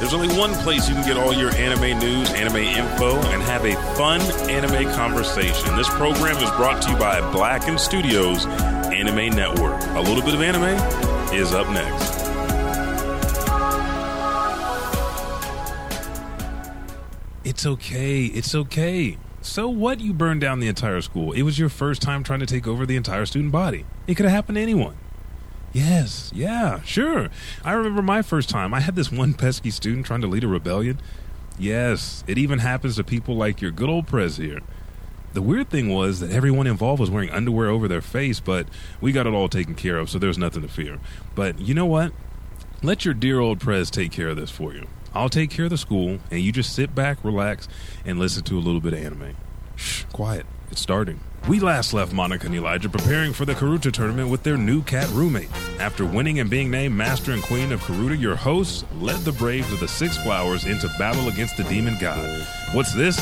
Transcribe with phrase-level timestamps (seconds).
[0.00, 3.66] There's only one place you can get all your anime news, anime info, and have
[3.66, 5.76] a fun anime conversation.
[5.76, 9.78] This program is brought to you by Black and Studios Anime Network.
[9.88, 10.74] A little bit of anime
[11.34, 12.18] is up next.
[17.44, 18.24] It's okay.
[18.24, 19.18] It's okay.
[19.42, 20.00] So what?
[20.00, 21.32] You burned down the entire school.
[21.32, 23.84] It was your first time trying to take over the entire student body.
[24.06, 24.96] It could have happened to anyone.
[25.72, 27.28] Yes, yeah, sure.
[27.64, 28.74] I remember my first time.
[28.74, 31.00] I had this one pesky student trying to lead a rebellion.
[31.58, 34.60] Yes, it even happens to people like your good old Prez here.
[35.32, 38.66] The weird thing was that everyone involved was wearing underwear over their face, but
[39.00, 40.98] we got it all taken care of, so there's nothing to fear.
[41.36, 42.12] But you know what?
[42.82, 44.88] Let your dear old Prez take care of this for you.
[45.14, 47.68] I'll take care of the school, and you just sit back, relax,
[48.04, 49.36] and listen to a little bit of anime.
[49.76, 50.46] Shh, quiet.
[50.70, 51.20] It's starting.
[51.48, 55.08] We last left Monica and Elijah preparing for the Karuta tournament with their new cat
[55.10, 55.48] roommate.
[55.80, 59.72] After winning and being named Master and Queen of Karuta, your hosts led the Braves
[59.72, 62.46] of the Six Flowers into battle against the Demon God.
[62.72, 63.16] What's this?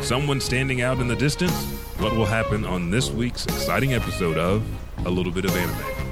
[0.00, 1.52] Someone standing out in the distance?
[1.98, 4.64] What will happen on this week's exciting episode of
[5.04, 6.07] A Little Bit of Anime?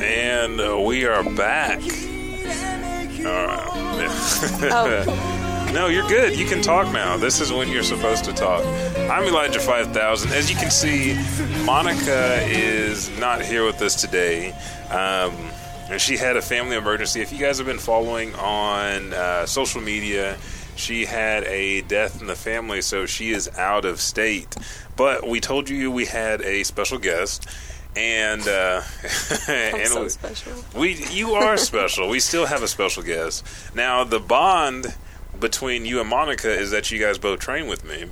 [0.00, 1.80] And uh, we are back.
[4.70, 6.38] Oh, No, you're good.
[6.38, 7.16] You can talk now.
[7.16, 8.64] This is when you're supposed to talk.
[9.10, 10.32] I'm Elijah 5000.
[10.32, 11.14] As you can see,
[11.64, 14.52] Monica is not here with us today.
[14.90, 15.34] Um,
[15.90, 17.20] and she had a family emergency.
[17.20, 20.38] If you guys have been following on uh, social media,
[20.76, 24.56] she had a death in the family, so she is out of state.
[24.96, 27.46] But we told you we had a special guest.
[27.98, 28.82] And uh,
[29.48, 30.52] and so we- special.
[30.76, 32.08] we you are special.
[32.08, 33.44] we still have a special guest.
[33.74, 34.94] Now the bond
[35.40, 38.04] between you and Monica is that you guys both trained with me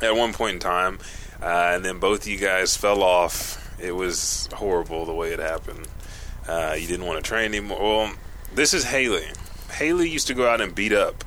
[0.00, 0.98] at one point in time,
[1.42, 3.60] uh, and then both of you guys fell off.
[3.78, 5.86] It was horrible the way it happened.
[6.48, 7.80] Uh, you didn't want to train anymore.
[7.82, 8.12] Well,
[8.54, 9.26] this is Haley.
[9.72, 11.24] Haley used to go out and beat up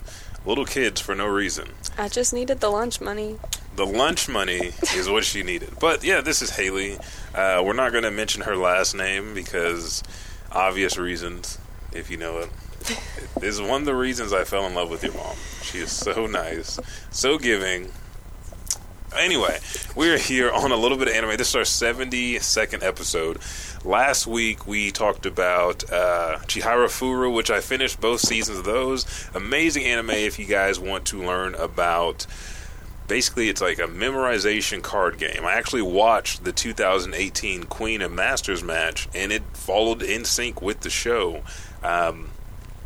[0.47, 1.69] little kids for no reason.
[1.97, 3.37] I just needed the lunch money.
[3.77, 5.69] The lunch money is what she needed.
[5.79, 6.97] But yeah, this is Haley.
[7.35, 10.01] Uh, we're not going to mention her last name because
[10.51, 11.59] obvious reasons,
[11.93, 12.49] if you know it.
[13.39, 15.35] This is one of the reasons I fell in love with your mom.
[15.61, 16.79] She is so nice,
[17.11, 17.91] so giving.
[19.15, 19.59] Anyway,
[19.95, 21.37] we're here on a little bit of anime.
[21.37, 23.37] This is our 72nd episode.
[23.85, 29.05] Last week we talked about uh, Chihayafuru, which I finished both seasons of those.
[29.35, 32.25] Amazing anime if you guys want to learn about
[33.07, 35.43] basically it's like a memorization card game.
[35.43, 40.81] I actually watched the 2018 Queen and Masters match, and it followed in sync with
[40.81, 41.43] the show.
[41.83, 42.29] Um,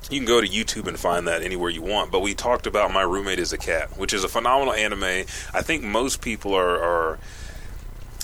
[0.09, 2.11] you can go to YouTube and find that anywhere you want.
[2.11, 5.25] But we talked about My Roommate is a Cat, which is a phenomenal anime.
[5.53, 7.19] I think most people are, are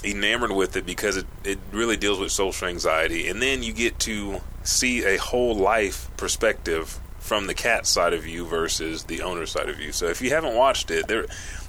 [0.03, 3.27] enamored with it because it, it really deals with social anxiety.
[3.27, 8.25] And then you get to see a whole life perspective from the cat side of
[8.25, 9.91] you versus the owner side of you.
[9.91, 11.25] So if you haven't watched it, there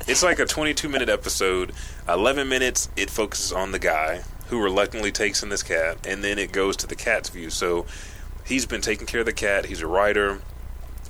[0.06, 1.72] it's like a 22 minute episode.
[2.08, 6.38] 11 minutes it focuses on the guy who reluctantly takes in this cat and then
[6.38, 7.50] it goes to the cat's view.
[7.50, 7.86] So
[8.46, 9.66] he's been taking care of the cat.
[9.66, 10.40] He's a writer.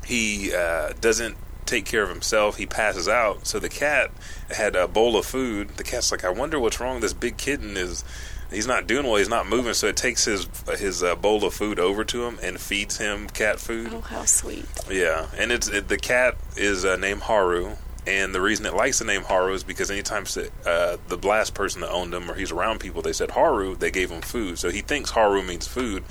[0.06, 1.36] He uh, doesn't
[1.66, 2.56] take care of himself.
[2.56, 3.46] He passes out.
[3.46, 4.10] So the cat
[4.50, 5.76] had a bowl of food.
[5.76, 7.00] The cat's like, I wonder what's wrong.
[7.00, 8.02] This big kitten is.
[8.50, 9.16] He's not doing well.
[9.16, 9.74] He's not moving.
[9.74, 10.48] So it takes his
[10.78, 13.92] his uh, bowl of food over to him and feeds him cat food.
[13.92, 14.64] Oh, how sweet.
[14.90, 17.76] Yeah, and it's it, the cat is uh, named Haru,
[18.06, 20.24] and the reason it likes the name Haru is because anytime
[20.64, 23.90] uh, the last person that owned him or he's around people, they said Haru, they
[23.90, 24.58] gave him food.
[24.58, 26.04] So he thinks Haru means food,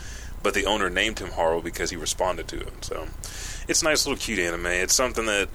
[0.43, 2.85] but the owner named him Haru because he responded to it.
[2.85, 3.07] So
[3.67, 4.67] it's a nice little cute anime.
[4.67, 5.49] It's something that.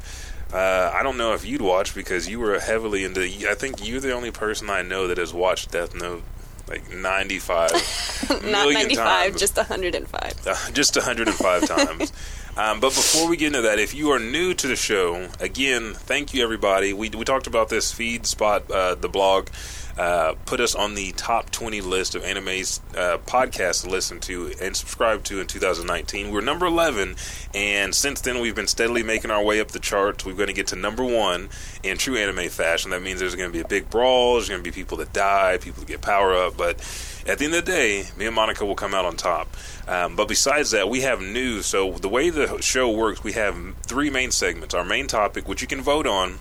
[0.52, 3.22] Uh, I don't know if you'd watch because you were heavily into.
[3.48, 6.22] I think you're the only person I know that has watched Death Note
[6.68, 7.70] like 95
[8.30, 9.40] Not 95, times.
[9.40, 10.46] just 105.
[10.46, 12.12] Uh, just 105 times.
[12.54, 15.94] Um, but before we get into that, if you are new to the show, again,
[15.94, 16.92] thank you everybody.
[16.92, 19.48] We we talked about this Feedspot, uh, the blog.
[19.96, 24.50] Uh, put us on the top 20 list of anime's uh, podcasts to listen to
[24.60, 26.30] and subscribe to in 2019.
[26.30, 27.16] We're number 11,
[27.54, 30.24] and since then we've been steadily making our way up the charts.
[30.24, 31.50] We're going to get to number one
[31.82, 32.90] in true anime fashion.
[32.92, 34.34] That means there's going to be a big brawl.
[34.34, 36.80] There's going to be people that die, people that get power up, but
[37.26, 39.48] at the end of the day, me and Monica will come out on top.
[39.86, 41.66] Um, but besides that, we have news.
[41.66, 44.74] So the way the show works, we have three main segments.
[44.74, 46.38] Our main topic, which you can vote on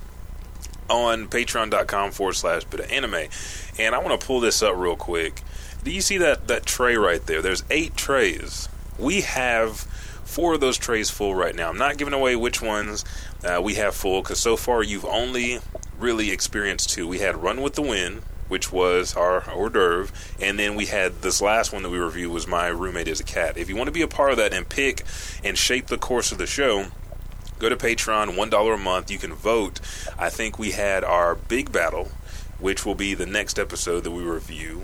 [0.90, 3.30] on patreon.com forward slash bit of anime.
[3.80, 5.42] And I want to pull this up real quick.
[5.84, 7.42] Do you see that, that tray right there?
[7.42, 8.68] There's eight trays.
[9.00, 9.78] We have
[10.26, 11.70] four of those trays full right now.
[11.70, 13.04] I'm not giving away which ones
[13.44, 15.60] uh, we have full because so far you've only
[15.98, 17.08] really experienced two.
[17.08, 21.22] We had Run with the Wind, which was our hors d'oeuvre, and then we had
[21.22, 23.58] this last one that we reviewed was My Roommate is a Cat.
[23.58, 25.04] If you want to be a part of that and pick
[25.42, 26.88] and shape the course of the show,
[27.60, 29.10] go to Patreon, $1 a month.
[29.10, 29.80] You can vote.
[30.20, 32.10] I think we had our big battle,
[32.60, 34.82] which will be the next episode that we review.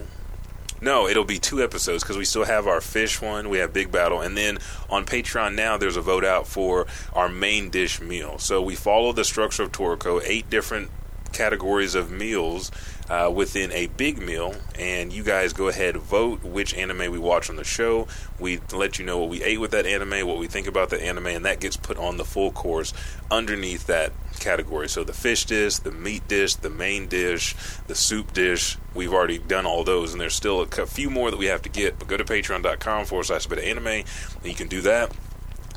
[0.80, 3.92] No, it'll be two episodes because we still have our fish one, we have Big
[3.92, 4.60] Battle, and then
[4.90, 8.38] on Patreon now there's a vote out for our main dish meal.
[8.38, 10.92] So we follow the structure of Toriko, eight different
[11.34, 12.72] categories of meals
[13.10, 17.50] uh, within a big meal, and you guys go ahead vote which anime we watch
[17.50, 18.08] on the show.
[18.40, 21.02] We let you know what we ate with that anime, what we think about the
[21.02, 22.94] anime, and that gets put on the full course
[23.32, 24.90] underneath that category.
[24.90, 27.56] So the fish dish, the meat dish, the main dish,
[27.88, 28.78] the soup dish.
[28.94, 31.70] We've already done all those, and there's still a few more that we have to
[31.70, 32.00] get.
[32.00, 34.06] But go to patreon.com forward slash bit of anime, and
[34.44, 35.12] you can do that.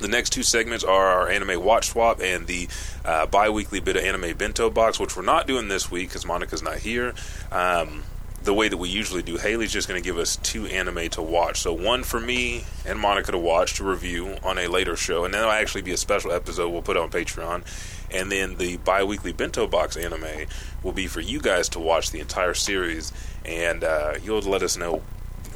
[0.00, 2.68] The next two segments are our anime watch swap and the
[3.04, 6.24] uh, bi weekly bit of anime bento box, which we're not doing this week because
[6.24, 7.14] Monica's not here.
[7.52, 8.02] Um,
[8.42, 9.36] the way that we usually do.
[9.36, 11.60] Haley's just going to give us two anime to watch.
[11.60, 15.34] So one for me and Monica to watch to review on a later show, and
[15.34, 17.62] then it'll actually be a special episode we'll put on Patreon.
[18.10, 20.46] And then the bi-weekly bento box anime
[20.82, 23.12] will be for you guys to watch the entire series,
[23.44, 25.02] and uh, you'll let us know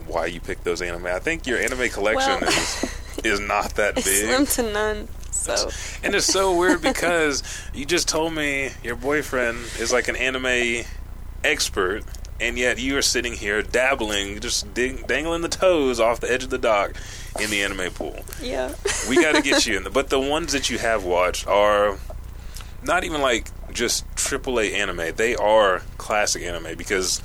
[0.06, 1.06] why you picked those anime.
[1.06, 4.04] I think your anime collection Well- is is not that big.
[4.04, 5.08] Slim to none.
[5.30, 5.68] So
[6.02, 7.42] And it's so weird because
[7.74, 10.84] you just told me your boyfriend is like an anime
[11.42, 12.04] expert,
[12.40, 16.44] and yet you are sitting here dabbling, just ding, dangling the toes off the edge
[16.44, 16.92] of the dock
[17.40, 18.24] in the anime pool.
[18.40, 18.74] yeah.
[19.08, 19.84] We got to get you in.
[19.84, 21.98] The, but the ones that you have watched are
[22.82, 25.14] not even like just AAA anime.
[25.16, 27.20] They are classic anime because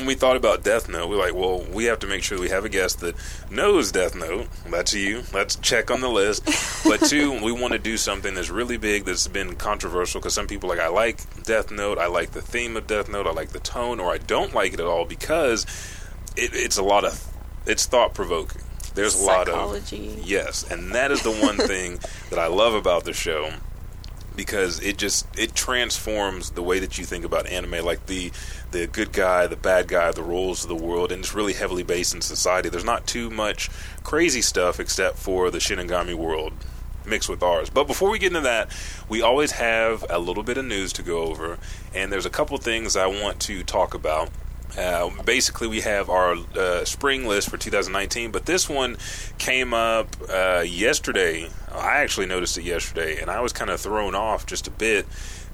[0.00, 2.48] when we thought about Death Note, we're like, well, we have to make sure we
[2.48, 3.14] have a guest that
[3.50, 4.48] knows Death Note.
[4.66, 5.22] That's you.
[5.32, 6.44] Let's check on the list.
[6.84, 10.46] But two, we want to do something that's really big, that's been controversial because some
[10.46, 13.32] people are like, I like Death Note, I like the theme of Death Note, I
[13.32, 15.64] like the tone, or I don't like it at all because
[16.34, 17.22] it, it's a lot of,
[17.66, 18.62] it's thought provoking.
[18.94, 19.92] There's a lot of
[20.24, 22.00] Yes, and that is the one thing
[22.30, 23.52] that I love about the show
[24.36, 28.32] because it just it transforms the way that you think about anime like the
[28.70, 31.82] the good guy, the bad guy, the roles of the world and it's really heavily
[31.82, 32.68] based in society.
[32.68, 33.70] There's not too much
[34.02, 36.52] crazy stuff except for the Shinigami world
[37.04, 37.70] mixed with ours.
[37.70, 38.70] But before we get into that,
[39.08, 41.58] we always have a little bit of news to go over
[41.94, 44.30] and there's a couple things I want to talk about.
[44.78, 48.96] Uh, basically, we have our uh, spring list for 2019, but this one
[49.38, 51.48] came up uh, yesterday.
[51.72, 55.06] I actually noticed it yesterday, and I was kind of thrown off just a bit.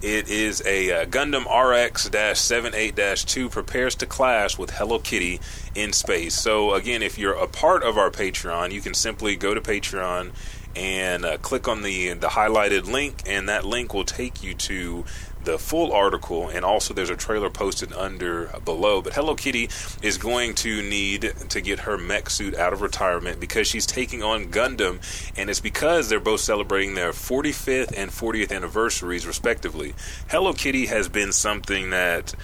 [0.02, 2.96] It is a uh, Gundam RX 78
[3.26, 5.40] 2 prepares to clash with Hello Kitty
[5.74, 6.34] in space.
[6.34, 10.32] So, again, if you're a part of our Patreon, you can simply go to Patreon
[10.76, 15.04] and uh, click on the the highlighted link, and that link will take you to
[15.46, 16.48] the full article.
[16.48, 19.00] And also, there's a trailer posted under below.
[19.00, 19.70] But Hello Kitty
[20.02, 24.22] is going to need to get her mech suit out of retirement because she's taking
[24.22, 25.00] on Gundam,
[25.36, 29.94] and it's because they're both celebrating their 45th and 40th anniversaries, respectively.
[30.28, 32.34] Hello Kitty has been something that.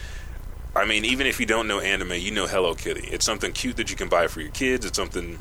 [0.75, 3.07] I mean, even if you don't know anime, you know Hello Kitty.
[3.09, 4.87] It's something cute that you can buy for your kids.
[4.87, 5.39] It's something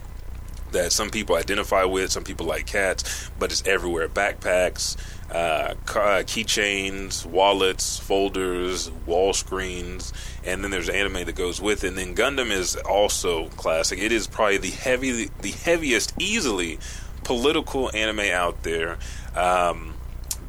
[0.71, 2.11] that some people identify with.
[2.11, 4.09] Some people like cats, but it's everywhere.
[4.09, 4.97] Backpacks,
[5.31, 10.11] uh, ca- keychains, wallets, folders, wall screens,
[10.43, 11.89] and then there's anime that goes with it.
[11.89, 13.99] And then Gundam is also classic.
[13.99, 16.79] It is probably the heavy, the heaviest, easily
[17.23, 18.97] political anime out there.
[19.35, 19.93] Um,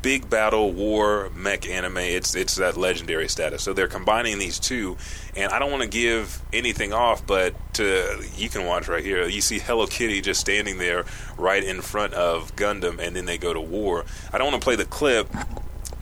[0.03, 1.99] big battle war mech anime.
[1.99, 3.63] It's it's that legendary status.
[3.63, 4.97] So they're combining these two
[5.35, 9.27] and i don't want to give anything off but to, you can watch right here.
[9.27, 11.07] You see hello kitty just standing there
[11.39, 14.05] right in front of gundam and then they go to war.
[14.33, 15.29] I don't want to play the clip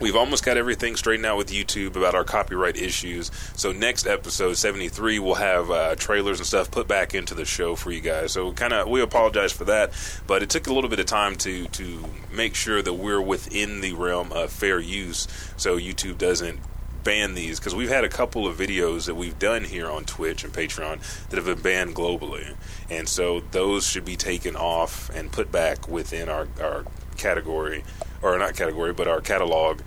[0.01, 3.29] We've almost got everything straightened out with YouTube about our copyright issues.
[3.55, 7.75] So next episode 73 we'll have uh, trailers and stuff put back into the show
[7.75, 8.31] for you guys.
[8.31, 9.91] So kind of we apologize for that,
[10.25, 12.03] but it took a little bit of time to to
[12.33, 16.59] make sure that we're within the realm of fair use so YouTube doesn't
[17.03, 20.43] ban these because we've had a couple of videos that we've done here on Twitch
[20.43, 22.55] and Patreon that have been banned globally,
[22.89, 26.85] and so those should be taken off and put back within our our
[27.17, 27.83] category
[28.21, 29.81] or not category, but our catalog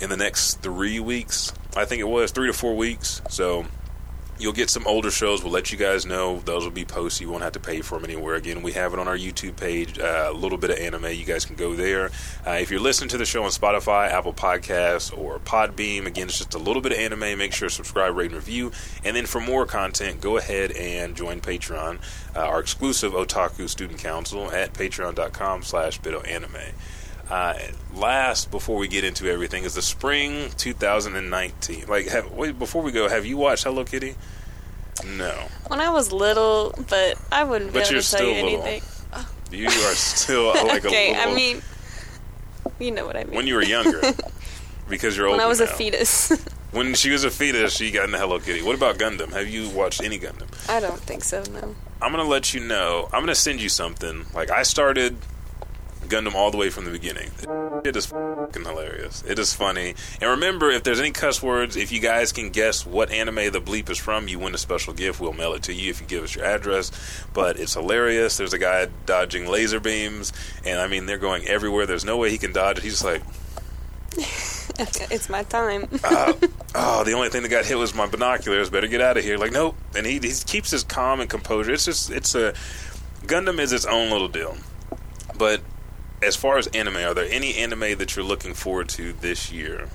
[0.00, 1.52] in the next three weeks.
[1.76, 3.22] I think it was three to four weeks.
[3.30, 3.66] So
[4.42, 5.44] You'll get some older shows.
[5.44, 6.40] We'll let you guys know.
[6.40, 7.20] Those will be posted.
[7.20, 8.34] You won't have to pay for them anywhere.
[8.34, 10.00] Again, we have it on our YouTube page.
[10.00, 11.12] Uh, a little bit of anime.
[11.12, 12.10] You guys can go there.
[12.44, 16.38] Uh, if you're listening to the show on Spotify, Apple Podcasts, or Podbean, again, it's
[16.38, 17.38] just a little bit of anime.
[17.38, 18.72] Make sure to subscribe, rate, and review.
[19.04, 22.00] And then for more content, go ahead and join Patreon,
[22.34, 26.72] uh, our exclusive Otaku Student Council at patreon.com slash bitoanime.
[27.32, 27.54] Uh,
[27.94, 31.86] last, before we get into everything, is the spring 2019.
[31.86, 34.16] Like, have, wait, before we go, have you watched Hello Kitty?
[35.16, 35.32] No.
[35.68, 38.62] When I was little, but I wouldn't be But able you're to tell you little.
[38.64, 38.82] anything.
[39.50, 41.32] You are still like okay, a little.
[41.32, 41.62] I mean,
[42.78, 43.34] you know what I mean.
[43.34, 44.00] when you were younger,
[44.90, 45.38] because you're old.
[45.38, 46.32] when I was a fetus.
[46.72, 48.62] When she was a fetus, she got into Hello Kitty.
[48.62, 49.30] What about Gundam?
[49.34, 50.48] Have you watched any Gundam?
[50.70, 51.42] I don't think so.
[51.52, 51.74] No.
[52.00, 53.10] I'm gonna let you know.
[53.12, 54.24] I'm gonna send you something.
[54.32, 55.18] Like I started
[56.12, 57.30] Gundam all the way from the beginning.
[57.84, 59.24] It is fucking hilarious.
[59.26, 59.94] It is funny.
[60.20, 63.60] And remember, if there's any cuss words, if you guys can guess what anime the
[63.60, 65.20] bleep is from, you win a special gift.
[65.20, 66.92] We'll mail it to you if you give us your address.
[67.32, 68.36] But it's hilarious.
[68.36, 70.32] There's a guy dodging laser beams,
[70.66, 71.86] and I mean they're going everywhere.
[71.86, 72.84] There's no way he can dodge it.
[72.84, 73.22] He's just like,
[75.10, 75.88] it's my time.
[76.04, 76.34] uh,
[76.74, 78.68] oh, the only thing that got hit was my binoculars.
[78.68, 79.38] Better get out of here.
[79.38, 79.76] Like, nope.
[79.96, 81.72] And he, he keeps his calm and composure.
[81.72, 82.52] It's just, it's a
[83.22, 84.56] Gundam is its own little deal.
[85.38, 85.62] But
[86.22, 89.88] as far as anime, are there any anime that you're looking forward to this year?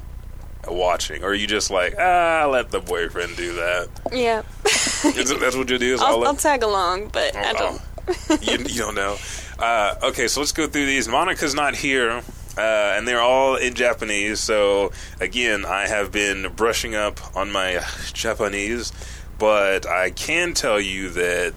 [0.68, 3.88] Watching, or are you just like ah, let the boyfriend do that?
[4.12, 4.42] yeah.
[5.04, 5.94] That's what you do?
[5.94, 7.80] Is I'll, I'll tag along, but I Oh,
[8.28, 8.42] don't.
[8.44, 9.16] you, you don't know.
[9.58, 11.08] Uh, okay, so let's go through these.
[11.08, 12.22] Monica's not here,
[12.58, 14.42] uh, and they're all in Japanese.
[14.42, 14.92] So
[15.22, 17.82] again, I have been brushing up on my
[18.14, 18.92] Japanese,
[19.40, 21.54] but I can tell you that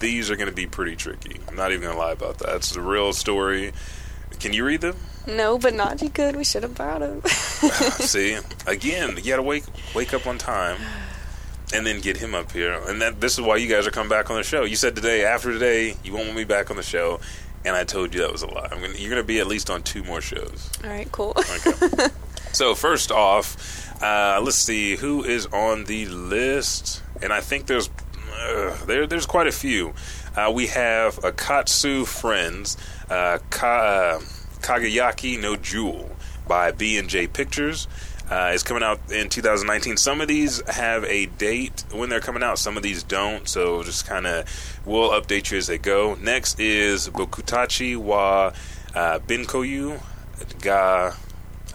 [0.00, 1.38] these are going to be pretty tricky.
[1.46, 2.56] I'm not even going to lie about that.
[2.56, 3.72] It's a real story.
[4.40, 4.96] Can you read them?
[5.26, 6.36] No, but Naji could.
[6.36, 7.22] We should have brought him.
[7.26, 9.64] See, again, you got to wake
[9.94, 10.80] wake up on time.
[11.70, 14.08] And then get him up here, and that this is why you guys are coming
[14.08, 14.64] back on the show.
[14.64, 17.20] You said today, after today, you won't want me back on the show,
[17.62, 18.68] and I told you that was a lie.
[18.72, 20.70] I'm gonna, you're going to be at least on two more shows.
[20.82, 21.34] All right, cool.
[21.66, 22.06] Okay.
[22.52, 27.90] so first off, uh, let's see who is on the list, and I think there's
[28.40, 29.92] uh, there there's quite a few.
[30.36, 32.76] Uh, we have Aikatsu Friends,
[33.10, 34.20] uh, Ka, uh,
[34.60, 36.10] Kagayaki no Jewel
[36.46, 37.88] by B and J Pictures.
[38.30, 39.96] Uh, is coming out in 2019.
[39.96, 42.58] Some of these have a date when they're coming out.
[42.58, 43.48] Some of these don't.
[43.48, 46.14] So just kind of we'll update you as they go.
[46.16, 48.52] Next is Bokutachi wa
[48.94, 50.02] uh, Benkyou
[50.60, 51.14] ga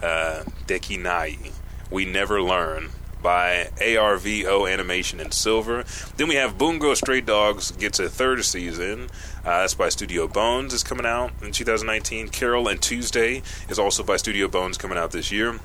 [0.00, 1.50] uh, Dekinai.
[1.90, 2.90] We Never Learn
[3.24, 5.84] by ARVO Animation in Silver.
[6.18, 9.08] Then we have Bungo Stray Dogs gets a third season.
[9.44, 10.72] Uh, that's by Studio Bones.
[10.72, 12.28] is coming out in 2019.
[12.30, 15.60] Carol and Tuesday is also by Studio Bones coming out this year.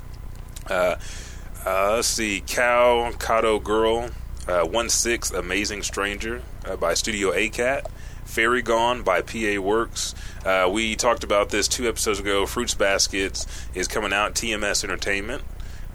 [0.68, 0.96] Uh,
[1.64, 4.10] uh, let's see, Cow, Kato Girl,
[4.46, 7.86] uh, One Six, Amazing Stranger uh, by Studio ACAT,
[8.26, 10.14] Fairy Gone by PA Works.
[10.44, 12.44] Uh, we talked about this two episodes ago.
[12.44, 15.42] Fruits Baskets is coming out, TMS Entertainment.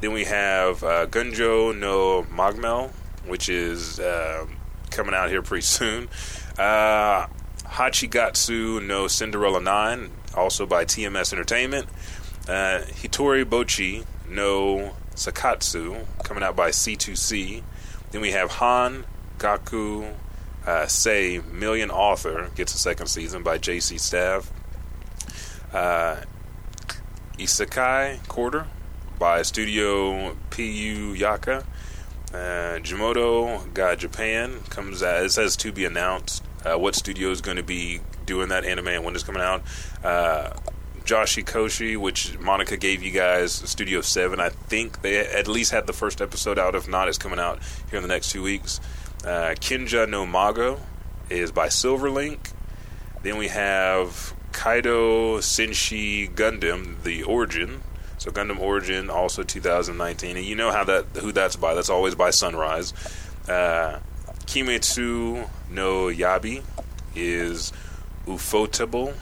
[0.02, 2.92] Then we have Gunjo no Magmel,
[3.28, 4.48] which is uh,
[4.90, 6.10] coming out here pretty soon.
[6.58, 7.28] Uh,
[7.76, 11.88] Hachigatsu no Cinderella 9, also by TMS Entertainment.
[12.48, 17.64] Uh, Hitori Bochi no Sakatsu, coming out by C2C.
[18.12, 19.04] Then we have Han
[19.40, 20.06] Gaku
[20.66, 24.50] uh, Sei Million Arthur, gets a second season by JC Staff.
[25.74, 26.22] Uh,
[27.38, 28.68] Isekai Quarter
[29.20, 31.66] by Studio PU Yaka.
[32.34, 35.26] Uh, Jimoto Ga Japan comes out.
[35.26, 36.42] It says to be announced.
[36.66, 39.62] Uh, what studio is going to be doing that anime and when it's coming out?
[40.04, 40.52] Uh,
[41.06, 44.40] Koshi, which Monica gave you guys, Studio 7.
[44.40, 46.76] I think they at least had the first episode out.
[46.76, 48.80] If not, it's coming out here in the next two weeks.
[49.24, 50.80] Uh, Kenja no Mago
[51.30, 52.52] is by Silverlink.
[53.22, 57.82] Then we have Kaido Senshi Gundam, The Origin.
[58.18, 60.38] So Gundam Origin, also 2019.
[60.38, 61.74] And you know how that who that's by.
[61.74, 62.94] That's always by Sunrise.
[63.48, 64.00] Uh,
[64.46, 66.64] Kimetsu no Yaiba
[67.16, 67.74] is
[68.26, 69.16] Ufotable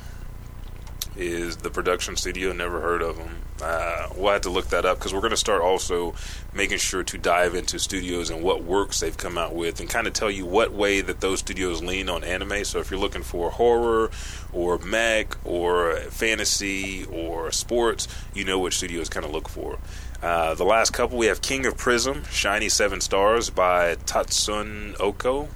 [1.15, 2.51] is the production studio.
[2.53, 3.37] Never heard of them.
[3.61, 6.15] Uh, we'll have to look that up because we're going to start also
[6.53, 10.07] making sure to dive into studios and what works they've come out with and kind
[10.07, 12.65] of tell you what way that those studios lean on anime.
[12.65, 14.11] So if you're looking for horror
[14.51, 19.77] or mech or fantasy or sports, you know which studios kind of look for.
[20.23, 25.49] Uh, the last couple we have King of Prism, Shiny Seven Stars by Tatsunoko.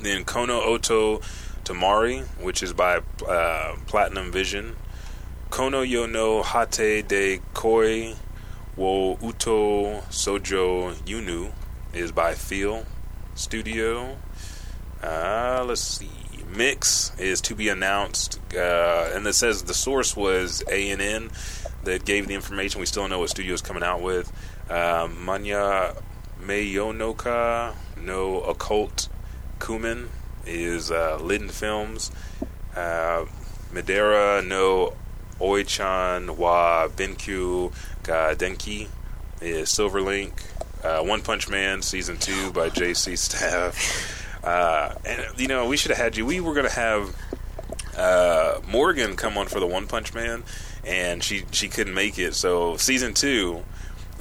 [0.00, 1.20] Then Kono Oto
[1.62, 4.74] Tomare, which is by uh, Platinum Vision.
[5.50, 8.16] Kono Yono Hate de Koi
[8.74, 11.52] wo Uto Sojo Yunu
[11.92, 12.84] is by Feel.
[13.36, 14.16] Studio.
[15.00, 16.10] Uh, let's see.
[16.56, 21.30] Mix is to be announced, uh, and it says the source was ANN
[21.84, 22.80] that gave the information.
[22.80, 24.32] We still don't know what studio is coming out with.
[24.70, 25.94] Uh, Manya
[26.40, 29.08] Mayonoka no Occult
[29.58, 30.08] Kumin
[30.46, 31.18] is uh,
[31.50, 32.10] Films.
[32.76, 33.26] Uh,
[33.72, 34.94] Madeira no
[35.40, 37.72] Oichan wa Benkyu
[38.02, 38.88] ga Denki
[39.40, 40.32] is Silverlink.
[40.82, 44.20] Uh, One Punch Man season two by JC Staff.
[44.44, 46.26] Uh, and you know we should have had you.
[46.26, 47.16] We were going to have
[47.96, 50.42] uh, Morgan come on for the One Punch Man,
[50.86, 52.34] and she she couldn't make it.
[52.34, 53.62] So season two,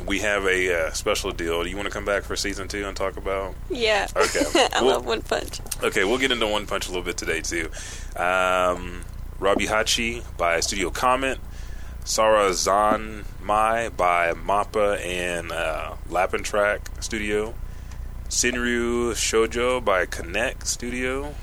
[0.06, 1.64] we have a uh, special deal.
[1.64, 3.56] Do you want to come back for season two and talk about?
[3.70, 4.08] Yeah.
[4.16, 4.44] Okay.
[4.74, 5.60] I Well- love One Punch.
[5.84, 7.70] Okay, we'll get into One Punch a little bit today too.
[8.16, 9.04] Um,
[9.40, 11.38] RobiHachi by Studio Comet,
[12.06, 15.96] Sara Zanmai by Mappa and uh,
[16.44, 17.54] Track Studio,
[18.30, 21.34] Senryuu Shoujo by Connect Studio.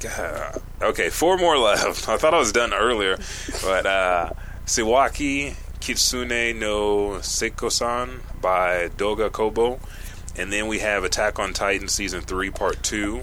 [0.00, 0.62] God.
[0.80, 2.08] Okay, four more left.
[2.08, 3.16] I thought I was done earlier,
[3.62, 4.30] but uh,
[4.66, 9.80] Siwaki Kitsune no Seiko-san by Doga Kobo.
[10.36, 13.22] And then we have Attack on Titan Season 3, Part 2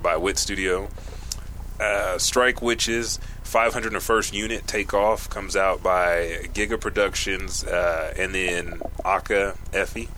[0.00, 0.88] by Wit Studio.
[1.80, 9.54] Uh, Strike Witches, 501st Unit Takeoff comes out by Giga Productions uh, and then Aka
[9.72, 10.08] Effie.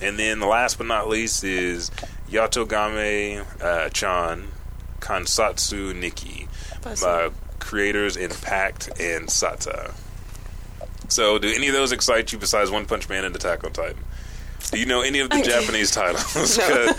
[0.00, 1.90] And then the last but not least is
[2.30, 4.48] Yatogame uh, Chan
[5.00, 6.48] Kansatsu Nikki
[6.82, 9.94] by creators Impact and Sata.
[11.08, 14.02] So, do any of those excite you besides One Punch Man and Attack on Titan?
[14.72, 16.58] Do you know any of the Japanese titles?
[16.58, 16.92] No.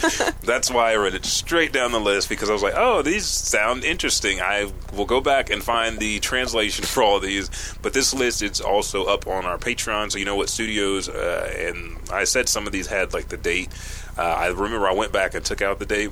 [0.45, 3.25] That's why I read it straight down the list because I was like, oh, these
[3.25, 4.39] sound interesting.
[4.39, 7.49] I will go back and find the translation for all these.
[7.81, 11.09] But this list is also up on our Patreon, so you know what studios.
[11.09, 13.69] Uh, and I said some of these had like the date.
[14.17, 16.11] Uh, I remember I went back and took out the date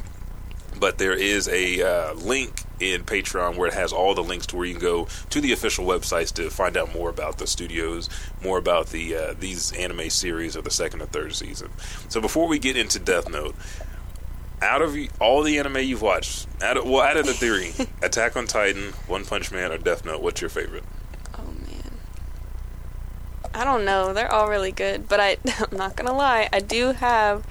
[0.80, 4.58] but there is a uh, link in Patreon where it has all the links to
[4.58, 8.10] where you can go to the official websites to find out more about the studios,
[8.44, 11.70] more about the uh, these anime series of the second and third season.
[12.10, 13.56] So before we get into Death Note,
[14.62, 18.36] out of all the anime you've watched, out of, well, out of the three, Attack
[18.36, 20.84] on Titan, One Punch Man, or Death Note, what's your favorite?
[21.38, 21.92] Oh man.
[23.54, 24.14] I don't know.
[24.14, 25.38] They're all really good, but I
[25.72, 26.50] I'm not gonna lie.
[26.52, 27.46] I do have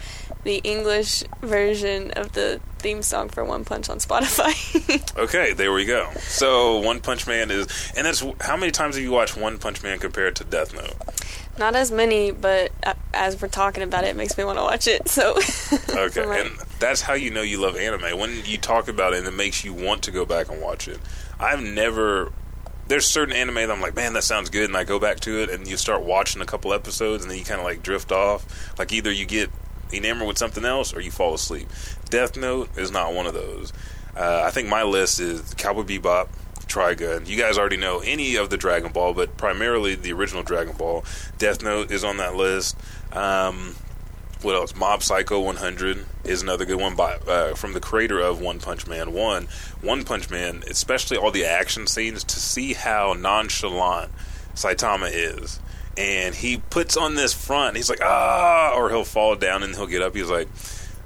[0.44, 4.52] the English version of the theme song for One Punch on Spotify.
[5.16, 6.10] Okay, there we go.
[6.18, 9.82] So One Punch Man is, and that's how many times have you watched One Punch
[9.82, 10.94] Man compared to Death Note?
[11.58, 12.72] not as many, but
[13.12, 15.08] as we're talking about it, it makes me want to watch it.
[15.08, 15.32] So
[15.88, 19.18] Okay, like, and that's how you know you love anime when you talk about it
[19.18, 20.98] and it makes you want to go back and watch it.
[21.38, 22.32] I've never.
[22.86, 25.42] There's certain anime that I'm like, man, that sounds good, and I go back to
[25.42, 28.12] it, and you start watching a couple episodes, and then you kind of like drift
[28.12, 28.44] off.
[28.78, 29.50] Like either you get
[29.92, 31.68] enamored with something else, or you fall asleep.
[32.10, 33.72] Death Note is not one of those.
[34.16, 36.28] Uh, I think my list is Cowboy Bebop,
[36.66, 37.26] Trigun.
[37.26, 41.04] You guys already know any of the Dragon Ball, but primarily the original Dragon Ball.
[41.38, 42.76] Death Note is on that list.
[43.12, 43.74] Um,
[44.42, 44.76] what else?
[44.76, 48.86] Mob Psycho 100 is another good one by uh, from the creator of One Punch
[48.86, 49.12] Man.
[49.12, 49.48] One
[49.80, 54.12] One Punch Man, especially all the action scenes, to see how nonchalant
[54.54, 55.60] Saitama is,
[55.96, 57.76] and he puts on this front.
[57.76, 60.14] He's like ah, or he'll fall down and he'll get up.
[60.14, 60.48] He's like.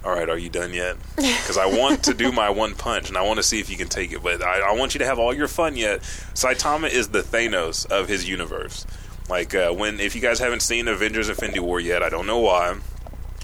[0.01, 0.95] All right, are you done yet?
[1.17, 3.75] Because I want to do my one punch, and I want to see if you
[3.75, 4.23] can take it.
[4.23, 6.01] But I, I want you to have all your fun yet.
[6.35, 8.85] Saitama is the Thanos of his universe.
[9.29, 12.39] Like uh, when, if you guys haven't seen Avengers: Infinity War yet, I don't know
[12.39, 12.77] why.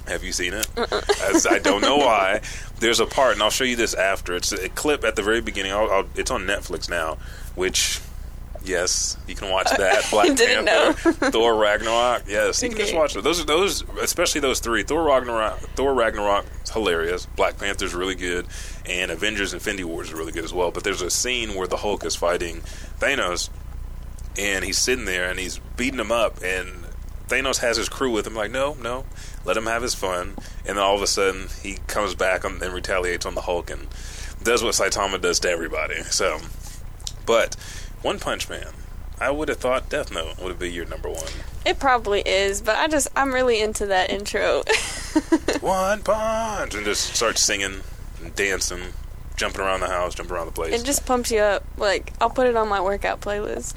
[0.07, 0.67] Have you seen it?
[1.23, 2.41] As I don't know why.
[2.79, 4.35] There's a part, and I'll show you this after.
[4.35, 5.71] It's a clip at the very beginning.
[5.71, 7.17] I'll, I'll, it's on Netflix now,
[7.55, 7.99] which,
[8.65, 10.07] yes, you can watch that.
[10.11, 11.13] Black Didn't Panther, know.
[11.31, 12.23] Thor Ragnarok.
[12.27, 13.23] Yes, you can just watch it.
[13.23, 14.83] Those are those, especially those three.
[14.83, 15.59] Thor Ragnarok.
[15.75, 17.25] Thor Ragnarok is hilarious.
[17.35, 18.47] Black Panther's really good,
[18.85, 20.71] and Avengers: Infinity War is really good as well.
[20.71, 22.61] But there's a scene where the Hulk is fighting
[22.99, 23.49] Thanos,
[24.37, 26.69] and he's sitting there and he's beating him up and
[27.27, 29.05] Thanos has his crew with him like no no
[29.45, 32.61] let him have his fun and then all of a sudden he comes back on,
[32.61, 33.87] and retaliates on the Hulk and
[34.43, 36.39] does what Saitama does to everybody so
[37.25, 37.55] but
[38.05, 38.67] One Punch Man.
[39.19, 41.25] I would have thought Death Note would be your number one.
[41.65, 44.61] It probably is, but I just I'm really into that intro.
[45.59, 46.75] One Punch!
[46.75, 47.81] And just start singing
[48.21, 48.93] and dancing
[49.35, 50.79] jumping around the house jumping around the place.
[50.79, 51.63] It just pumps you up.
[51.77, 53.73] Like I'll put it on my workout playlist.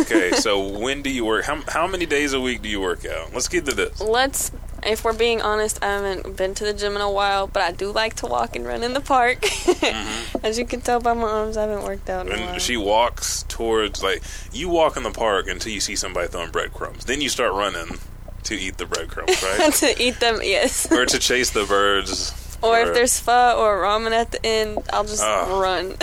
[0.00, 1.44] okay so when do you work?
[1.44, 3.34] How, how many days a week do you work out?
[3.34, 4.00] Let's get to this.
[4.00, 4.52] Let's,
[4.86, 7.72] if we're being honest, I haven't been to the gym in a while, but I
[7.72, 9.44] do like to walk and run in the park.
[10.44, 12.48] As you can tell by my arms, I haven't worked out in a while.
[12.54, 14.22] And she walks towards like
[14.52, 17.04] you walk in the park until you see somebody throwing breadcrumbs.
[17.04, 17.98] Then you start running
[18.44, 19.72] to eat the breadcrumbs, right?
[19.74, 20.90] to eat them, yes.
[20.90, 22.32] or to chase the birds.
[22.62, 25.60] Or if there's pho or ramen at the end, I'll just Ah.
[25.60, 25.94] run.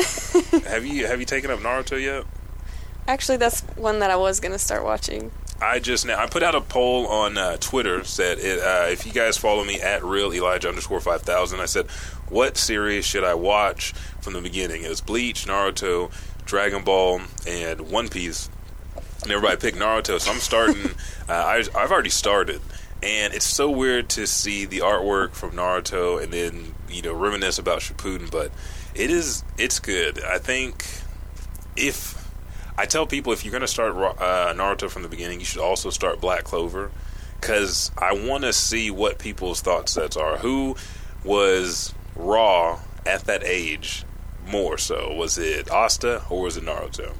[0.68, 2.26] have you have you taken up Naruto yet?
[3.08, 5.32] Actually, that's one that I was gonna start watching.
[5.64, 9.06] I just now I put out a poll on uh, Twitter said it, uh, if
[9.06, 11.90] you guys follow me at real Elijah underscore five thousand I said
[12.30, 14.84] what series should I watch from the beginning?
[14.84, 16.12] It was Bleach, Naruto,
[16.46, 18.50] Dragon Ball, and One Piece.
[19.22, 20.86] And everybody picked Naruto, so I'm starting.
[21.30, 22.60] uh, I, I've already started,
[23.02, 27.60] and it's so weird to see the artwork from Naruto and then you know reminisce
[27.60, 28.52] about Shippuden, but
[28.96, 30.24] it is it's good.
[30.24, 30.86] I think
[31.76, 32.23] if
[32.78, 35.62] I tell people if you're going to start uh, Naruto from the beginning, you should
[35.62, 36.92] also start Black Clover
[37.40, 40.38] because I want to see what people's thought sets are.
[40.38, 40.76] Who
[41.24, 44.06] was raw at that age
[44.48, 45.14] more so?
[45.14, 47.14] Was it Asta or was it Naruto?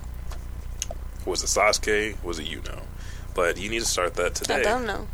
[1.26, 2.22] Was it Sasuke?
[2.24, 2.84] Was it you Yuno?
[3.36, 4.62] But you need to start that today.
[4.62, 5.08] I don't know.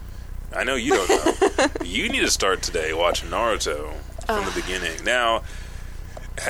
[0.56, 1.68] I know you don't know.
[1.86, 3.94] you need to start today watching Naruto
[4.26, 5.04] from the beginning.
[5.04, 5.44] Now,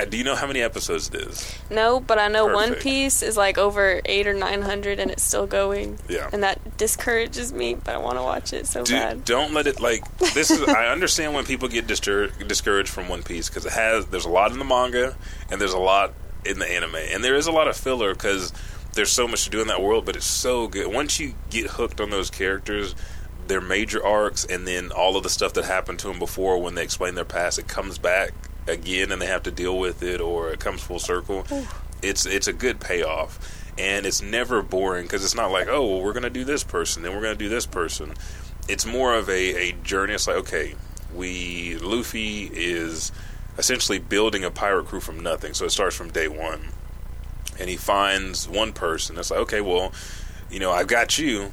[0.08, 1.54] do you know how many episodes it is?
[1.70, 5.22] No, but I know One Piece is like over eight or nine hundred, and it's
[5.22, 5.98] still going.
[6.08, 6.28] Yeah.
[6.32, 9.24] And that discourages me, but I want to watch it so Do, bad.
[9.24, 10.02] don't let it like
[10.34, 14.06] this is i understand when people get distur- discouraged from one piece because it has
[14.06, 15.16] there's a lot in the manga
[15.50, 16.12] and there's a lot
[16.44, 18.52] in the anime and there is a lot of filler because
[18.94, 21.66] there's so much to do in that world but it's so good once you get
[21.72, 22.94] hooked on those characters
[23.46, 26.74] their major arcs and then all of the stuff that happened to them before when
[26.74, 28.32] they explain their past it comes back
[28.70, 31.44] again and they have to deal with it or it comes full circle
[32.02, 33.56] it's it's a good payoff.
[33.78, 37.02] And it's never boring because it's not like oh well, we're gonna do this person
[37.02, 38.14] then we're gonna do this person.
[38.68, 40.14] It's more of a, a journey.
[40.14, 40.74] It's like okay
[41.14, 43.10] we luffy is
[43.58, 45.54] essentially building a pirate crew from nothing.
[45.54, 46.68] So it starts from day one.
[47.58, 49.18] And he finds one person.
[49.18, 49.92] It's like okay well
[50.50, 51.52] you know i've got you.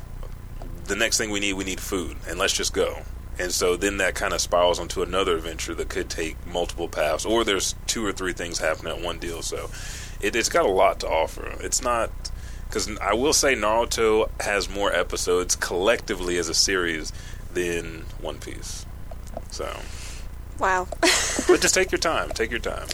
[0.85, 2.17] The next thing we need we need food.
[2.27, 3.03] And let's just go
[3.39, 7.25] and so then that kind of spirals onto another adventure that could take multiple paths
[7.25, 9.41] or there's two or three things happening at one deal.
[9.41, 9.69] So
[10.21, 11.55] it, it's got a lot to offer.
[11.59, 12.09] It's not
[12.67, 17.13] because i will say naruto has more episodes collectively as a series
[17.53, 18.85] than one piece.
[19.51, 19.79] So
[20.59, 20.87] Wow.
[21.01, 22.87] but just take your time take your time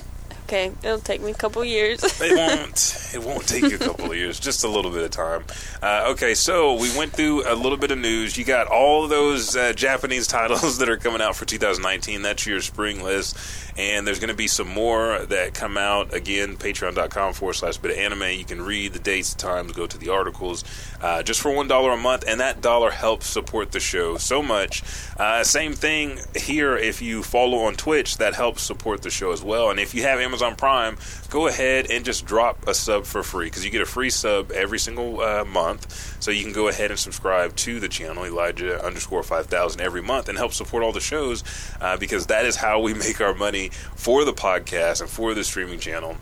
[0.54, 2.04] okay, it'll take me a couple years.
[2.22, 3.10] it won't.
[3.14, 4.40] It won't take you a couple of years.
[4.40, 5.46] Just a little bit of time.
[5.82, 8.38] Uh, okay, so we went through a little bit of news.
[8.38, 12.22] You got all those uh, Japanese titles that are coming out for 2019.
[12.22, 13.38] That's your spring list,
[13.78, 16.14] and there's going to be some more that come out.
[16.14, 18.38] Again, Patreon.com forward slash bit of anime.
[18.38, 20.64] You can read the dates, times, go to the articles,
[21.02, 24.44] uh, just for one dollar a month, and that dollar helps support the show so
[24.44, 24.84] much.
[25.18, 26.78] Uh, same thing here.
[26.78, 29.72] If you follow on Twitch, that helps support the show as well.
[29.72, 30.98] And if you have Amazon Prime,
[31.30, 34.52] go ahead and just drop a sub for free because you get a free sub
[34.52, 36.22] every single uh, month.
[36.22, 40.02] So you can go ahead and subscribe to the channel Elijah underscore five thousand every
[40.02, 41.44] month and help support all the shows
[41.82, 45.44] uh, because that is how we make our money for the podcast and for the
[45.44, 46.18] streaming channel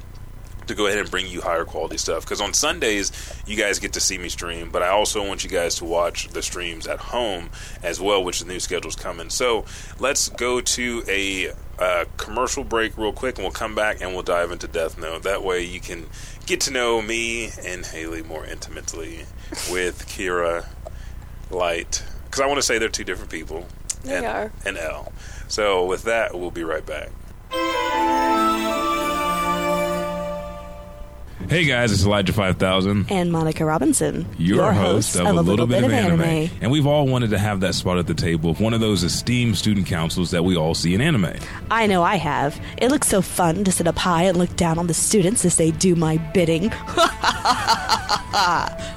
[0.72, 2.24] to go ahead and bring you higher quality stuff.
[2.24, 3.12] Because on Sundays,
[3.46, 6.30] you guys get to see me stream, but I also want you guys to watch
[6.30, 7.50] the streams at home
[7.84, 9.30] as well, which the new schedule's coming.
[9.30, 9.66] So
[10.00, 14.24] let's go to a uh, commercial break real quick, and we'll come back and we'll
[14.24, 15.24] dive into Death Note.
[15.24, 16.08] That way, you can
[16.46, 19.26] get to know me and Haley more intimately
[19.72, 20.66] with Kira
[21.50, 22.04] Light.
[22.26, 23.68] Because I want to say they're two different people.
[24.04, 24.52] They and, are.
[24.66, 25.12] And L.
[25.48, 27.10] So with that, we'll be right back.
[31.52, 33.08] Hey guys, it's Elijah 5000.
[33.12, 36.50] and Monica Robinson, your, host, of, a little, bit, of anime.
[36.62, 39.04] And we've all wanted to have that spot at the table of one of those
[39.04, 41.34] esteemed student councils that we all see in anime.
[41.70, 42.58] I know I have.
[42.78, 45.58] It looks so fun to sit up high and look down on the students as
[45.58, 46.72] they do my bidding.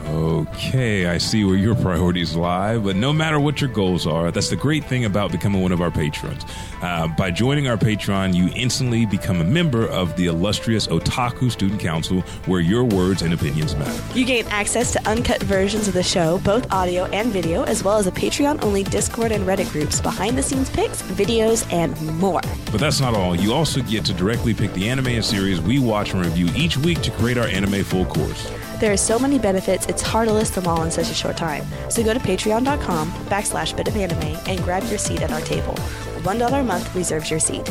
[0.07, 4.51] Okay, I see where your priorities lie, but no matter what your goals are, that's
[4.51, 6.45] the great thing about becoming one of our patrons.
[6.83, 11.81] Uh, by joining our Patreon, you instantly become a member of the illustrious Otaku Student
[11.81, 14.19] Council, where your words and opinions matter.
[14.19, 17.99] You gain access to uncut versions of the show, both audio and video, as well
[17.99, 22.43] as a Patreon only Discord and Reddit groups, behind the scenes pics, videos, and more.
[22.71, 23.35] But that's not all.
[23.35, 26.77] You also get to directly pick the anime and series we watch and review each
[26.77, 28.51] week to create our anime full course.
[28.85, 31.39] There are so many benefits, it's hard to list them all in such a short
[31.39, 31.65] time.
[31.89, 35.73] So go to patreon.com backslash bit of anime and grab your seat at our table.
[35.73, 37.65] $1 a month reserves your seat.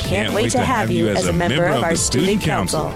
[0.00, 2.92] Can't, wait, to have you as a member of our the student council.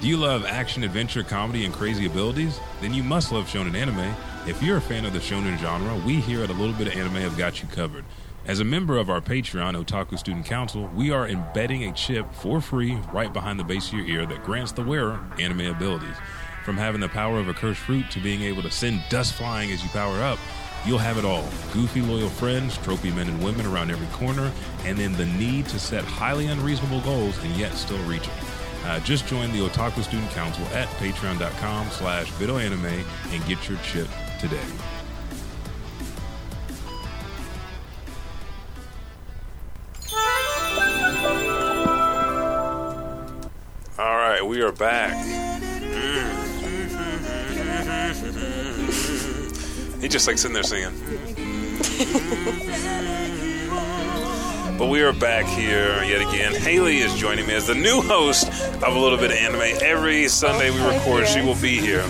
[0.00, 2.58] Do you love action, adventure, comedy, and crazy abilities?
[2.80, 4.16] Then you must love shonen anime.
[4.46, 6.94] If you're a fan of the shonen genre, we here at A Little Bit of
[6.94, 8.06] Anime have got you covered.
[8.46, 12.60] As a member of our Patreon, Otaku Student Council, we are embedding a chip for
[12.60, 16.14] free right behind the base of your ear that grants the wearer anime abilities.
[16.64, 19.72] From having the power of a cursed fruit to being able to send dust flying
[19.72, 20.38] as you power up,
[20.84, 24.52] You'll have it all goofy, loyal friends, trophy men and women around every corner,
[24.84, 28.36] and then the need to set highly unreasonable goals and yet still reach them.
[28.84, 34.06] Uh, just join the Otaku Student Council at patreon.com slash bitoanime and get your chip
[34.38, 34.62] today.
[44.78, 45.16] Back.
[50.00, 50.92] He just like sitting there singing.
[54.78, 56.54] but we are back here yet again.
[56.54, 59.78] Haley is joining me as the new host of a little bit of anime.
[59.82, 62.02] Every Sunday we record, she will be here.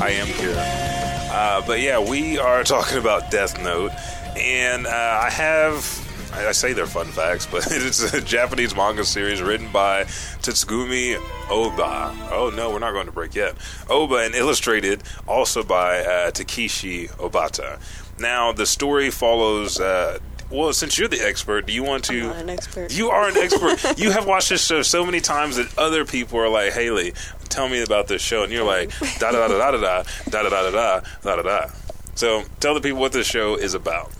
[0.00, 0.54] I am here.
[0.56, 3.90] Uh, but yeah, we are talking about Death Note,
[4.36, 6.03] and uh, I have.
[6.36, 11.16] I say they're fun facts, but it's a Japanese manga series written by Tatsugumi
[11.48, 12.14] Oba.
[12.32, 13.54] Oh no, we're not going to break yet.
[13.88, 17.80] Oba and illustrated also by uh, Takeshi Obata.
[18.18, 19.80] Now the story follows.
[19.80, 20.18] Uh,
[20.50, 22.20] well, since you're the expert, do you want to?
[22.20, 22.96] I'm not an expert.
[22.96, 23.98] You are an expert.
[23.98, 27.14] you have watched this show so many times that other people are like, "Haley,
[27.48, 30.42] tell me about this show," and you're like, "Da da da da da da da
[30.42, 31.70] da da da da da da."
[32.14, 34.12] So tell the people what this show is about.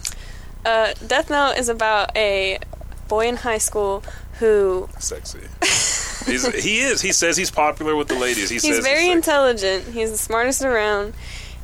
[0.64, 2.58] Uh, Death Note is about a
[3.08, 4.02] boy in high school
[4.38, 5.40] who Sexy.
[6.30, 7.02] He's, he is.
[7.02, 8.48] He says he's popular with the ladies.
[8.48, 9.10] He he's very sexy.
[9.10, 9.84] intelligent.
[9.88, 11.12] He's the smartest around,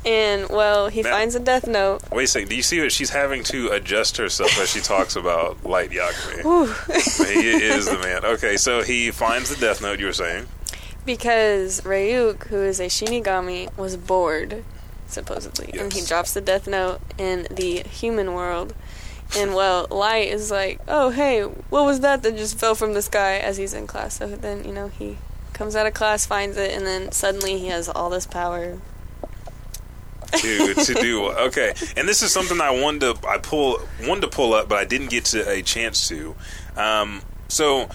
[0.05, 2.03] and well, he Now- finds a Death Note.
[2.13, 2.51] Wait a second.
[2.51, 7.27] Do you see what she's having to adjust herself as she talks about Light Yagami?
[7.41, 8.25] he is the man.
[8.25, 9.99] Okay, so he finds the Death Note.
[9.99, 10.47] You were saying.
[11.07, 14.63] Because Ryuk, who is a Shinigami, was bored,
[15.07, 18.75] supposedly, and he drops the Death Note in the human world.
[19.37, 23.03] And well, Light is like, "Oh, hey, what was that that just fell from the
[23.03, 24.17] sky?" As he's in class.
[24.19, 25.19] So then, you know, he
[25.53, 28.79] comes out of class, finds it, and then suddenly he has all this power.
[30.33, 34.29] to to do okay and this is something i wanted to i pull wanted to
[34.29, 36.37] pull up but i didn't get to a chance to
[36.77, 37.89] um, so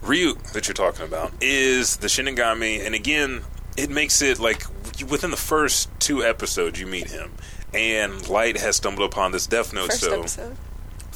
[0.00, 3.42] ryuk that you're talking about is the shinigami and again
[3.76, 4.62] it makes it like
[5.10, 7.30] within the first two episodes you meet him
[7.74, 10.56] and light has stumbled upon this death note First so episode.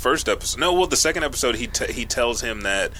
[0.00, 2.90] First episode no well the second episode he t- he tells him that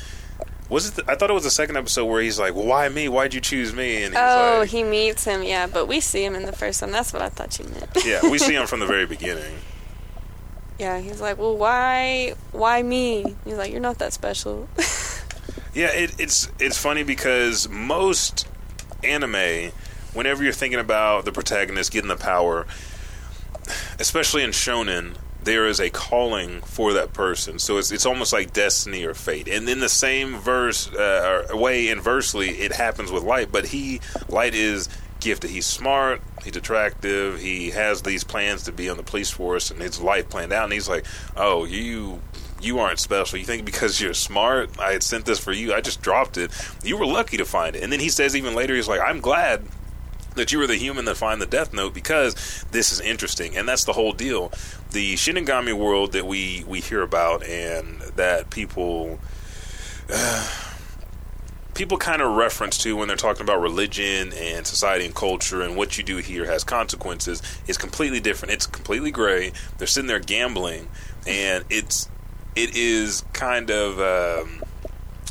[0.68, 2.88] was it the, i thought it was the second episode where he's like well, why
[2.88, 6.00] me why'd you choose me and he's Oh, like he meets him, yeah, but we
[6.00, 6.92] see him in the first one.
[6.92, 7.90] That's what I thought you meant.
[8.04, 9.56] yeah we see him from the very beginning
[10.78, 14.66] yeah, he's like, "Well, why, why me?" He's like, "You're not that special."
[15.72, 18.48] Yeah, it, it's it's funny because most
[19.04, 19.70] anime,
[20.12, 22.66] whenever you're thinking about the protagonist getting the power,
[24.00, 27.58] especially in shonen, there is a calling for that person.
[27.58, 29.48] So it's it's almost like destiny or fate.
[29.48, 33.50] And in the same verse uh, way, inversely, it happens with Light.
[33.50, 34.88] But he Light is
[35.20, 35.50] gifted.
[35.50, 36.20] He's smart.
[36.44, 37.40] He's attractive.
[37.40, 40.64] He has these plans to be on the police force, and his life planned out.
[40.64, 42.20] And he's like, "Oh, you."
[42.62, 43.38] You aren't special.
[43.38, 45.72] You think because you're smart, I had sent this for you.
[45.72, 46.50] I just dropped it.
[46.84, 47.82] You were lucky to find it.
[47.82, 49.64] And then he says even later, he's like, "I'm glad
[50.36, 53.68] that you were the human that find the Death Note because this is interesting, and
[53.68, 54.52] that's the whole deal.
[54.90, 59.18] The Shinigami world that we we hear about and that people.
[61.72, 65.76] people kind of reference to when they're talking about religion and society and culture and
[65.76, 68.52] what you do here has consequences is completely different.
[68.52, 69.52] It's completely gray.
[69.78, 70.88] They're sitting there gambling,
[71.26, 72.10] and it's
[72.54, 74.59] it is kind of um,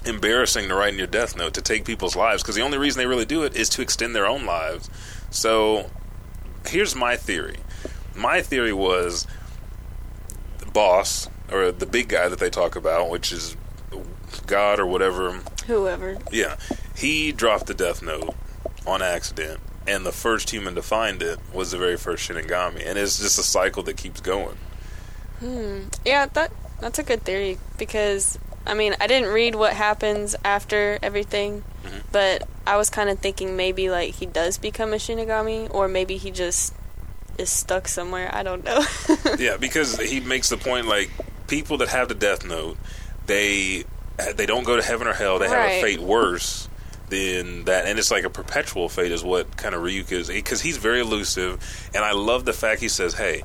[0.05, 2.99] embarrassing to write in your death note to take people's lives because the only reason
[2.99, 4.89] they really do it is to extend their own lives.
[5.29, 5.89] So
[6.67, 7.57] here's my theory.
[8.15, 9.27] My theory was
[10.59, 13.55] the boss or the big guy that they talk about, which is
[14.45, 15.41] God or whatever.
[15.67, 16.17] Whoever.
[16.31, 16.57] Yeah,
[16.95, 18.35] he dropped the death note
[18.85, 22.97] on accident, and the first human to find it was the very first Shinigami, and
[22.97, 24.57] it's just a cycle that keeps going.
[25.39, 25.83] Hmm.
[26.05, 30.99] Yeah, that that's a good theory because I mean I didn't read what happens after
[31.01, 31.99] everything, mm-hmm.
[32.11, 36.17] but I was kind of thinking maybe like he does become a Shinigami, or maybe
[36.17, 36.73] he just
[37.37, 38.29] is stuck somewhere.
[38.33, 38.83] I don't know.
[39.39, 41.09] yeah, because he makes the point like
[41.47, 42.77] people that have the death note,
[43.25, 43.85] they
[44.35, 45.39] they don't go to heaven or hell.
[45.39, 46.67] They have a fate worse
[47.09, 50.61] than that, and it's like a perpetual fate is what kind of Ryuk is because
[50.61, 53.43] he's very elusive, and I love the fact he says, "Hey,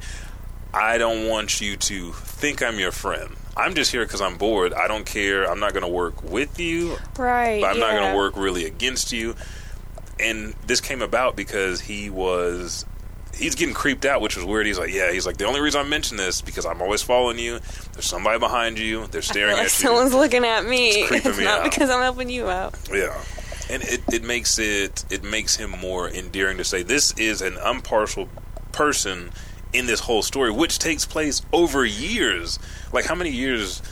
[0.73, 4.73] I don't want you to think I'm your friend." I'm just here because I'm bored.
[4.75, 5.45] I don't care.
[5.51, 6.97] I'm not going to work with you.
[7.19, 7.61] right.
[7.61, 9.37] but I'm not going to work really against you.
[10.19, 12.85] And this came about because he was
[13.35, 14.65] he's getting creeped out, which was weird.
[14.67, 17.39] He's like, yeah, he's like the only reason I mention this because I'm always following
[17.39, 17.59] you.
[17.93, 19.07] There's somebody behind you.
[19.09, 19.69] They're staring Like at you.
[19.89, 20.91] someone's looking at me.
[20.91, 21.65] It's creeping It's me not out.
[21.65, 22.77] because I'm helping you out.
[22.93, 23.21] Yeah.
[23.71, 27.57] And it, it makes it it makes him more endearing to say this is an
[27.59, 28.29] impartial
[28.73, 29.31] person
[29.75, 32.59] in this whole story, which takes place over years.
[32.93, 33.83] Like how many years?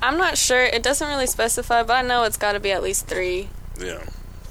[0.00, 0.62] I'm not sure.
[0.62, 3.48] It doesn't really specify, but I know it's got to be at least three.
[3.80, 3.98] Yeah,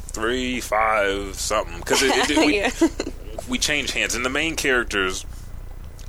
[0.07, 1.77] three, five, something.
[1.79, 2.71] Because it, it, we, Yeah.
[3.49, 5.25] we change hands, and the main characters.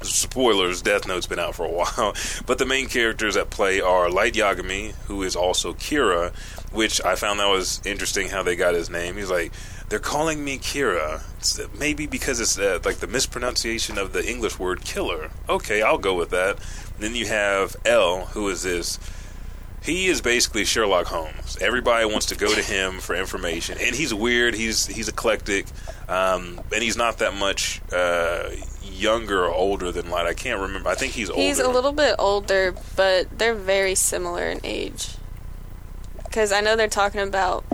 [0.03, 2.13] Spoilers: Death Note's been out for a while,
[2.47, 6.35] but the main characters at play are Light Yagami, who is also Kira,
[6.73, 9.17] which I found that was interesting how they got his name.
[9.17, 9.53] He's like,
[9.93, 14.59] they're calling me Kira, it's, maybe because it's uh, like the mispronunciation of the English
[14.59, 15.31] word killer.
[15.51, 16.59] Okay, I'll go with that.
[16.99, 18.99] Then you have L, who is this
[19.83, 21.59] he is basically Sherlock Holmes.
[21.61, 24.55] Everybody wants to go to him for information, and he's weird.
[24.55, 25.67] He's he's eclectic,
[26.09, 28.49] um, and he's not that much uh,
[28.83, 30.27] younger or older than Light.
[30.27, 30.89] I can't remember.
[30.89, 31.43] I think he's older.
[31.43, 35.17] He's a little bit older, but they're very similar in age.
[36.25, 37.65] Because I know they're talking about,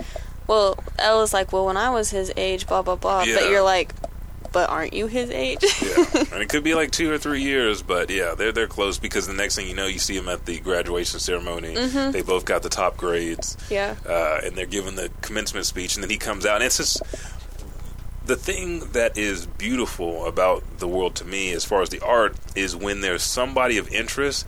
[0.49, 3.21] well, L is like, well, when I was his age, blah, blah, blah.
[3.21, 3.35] Yeah.
[3.35, 3.93] But you're like,
[4.51, 5.63] but aren't you his age?
[5.79, 8.97] yeah, and it could be like two or three years, but yeah, they're they're close
[8.97, 11.75] because the next thing you know, you see him at the graduation ceremony.
[11.75, 12.11] Mm-hmm.
[12.11, 13.57] They both got the top grades.
[13.69, 13.95] yeah.
[14.07, 17.03] uh, and they're giving the commencement speech, and then he comes out, and it's just
[18.25, 22.35] the thing that is beautiful about the world to me, as far as the art,
[22.55, 24.47] is when there's somebody of interest.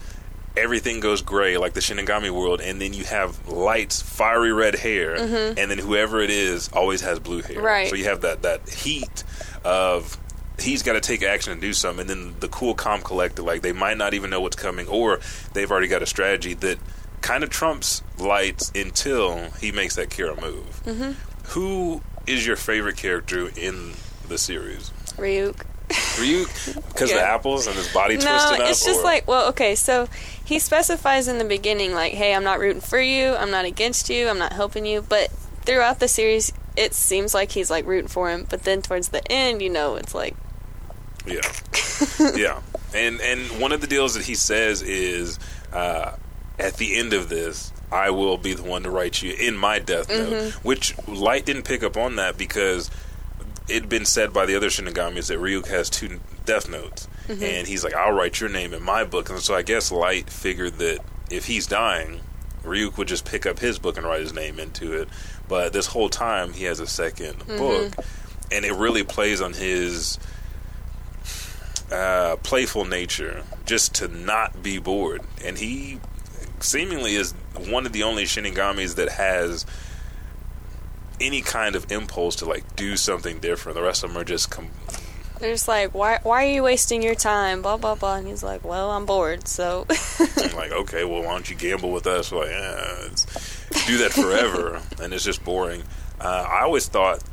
[0.56, 5.14] Everything goes gray, like the Shinigami world, and then you have Light's, fiery red hair,
[5.14, 7.60] and then whoever it is always has blue hair.
[7.60, 7.88] Right.
[7.88, 9.24] So you have that that heat
[9.64, 10.18] of
[10.58, 13.62] he's got to take action and do something, and then the cool, calm collector, like
[13.62, 15.20] they might not even know what's coming, or
[15.54, 16.78] they've already got a strategy that
[17.20, 20.82] kind of trumps lights until he makes that Kira move.
[20.84, 21.12] Mm-hmm.
[21.50, 23.92] Who is your favorite character in
[24.28, 24.90] the series?
[25.16, 25.64] Ryuk.
[25.92, 28.68] Ryuk, because the apples and his body No, twisted up.
[28.70, 30.08] it's just or- like, well, okay, so
[30.44, 34.08] he specifies in the beginning, like, hey, I'm not rooting for you, I'm not against
[34.10, 35.30] you, I'm not helping you, but
[35.64, 39.22] throughout the series, it seems like he's like rooting for him, but then towards the
[39.30, 40.34] end, you know, it's like,
[41.26, 41.40] Yeah,
[42.34, 42.60] yeah,
[42.94, 45.38] and and one of the deals that he says is,
[45.72, 46.12] uh,
[46.58, 49.78] at the end of this, I will be the one to write you in my
[49.78, 50.52] death note.
[50.64, 52.90] Which Light didn't pick up on that because
[53.68, 57.84] it'd been said by the other Shinigamis that Ryuk has two death notes, and he's
[57.84, 60.98] like, I'll write your name in my book, and so I guess Light figured that
[61.30, 62.20] if he's dying.
[62.64, 65.08] Ryuk would just pick up his book and write his name into it,
[65.48, 67.92] but this whole time he has a 2nd book,
[68.52, 70.16] and it really plays on his
[71.90, 75.22] uh, playful nature, just to not be bored.
[75.44, 75.98] And he
[76.60, 77.32] seemingly is
[77.68, 79.66] one of the only Shinigamis that has
[81.22, 83.76] any kind of impulse to like do something different.
[83.76, 84.70] The rest of them are just com-
[85.42, 88.44] they're just like, why, why are you wasting your time, blah, blah, blah, and he's
[88.44, 89.86] like, well, I'm bored, so.
[90.54, 92.30] like, okay, well, why don't you gamble with us?
[92.30, 95.82] We're like, do that forever, and it's just boring.
[96.20, 97.24] Uh, I always thought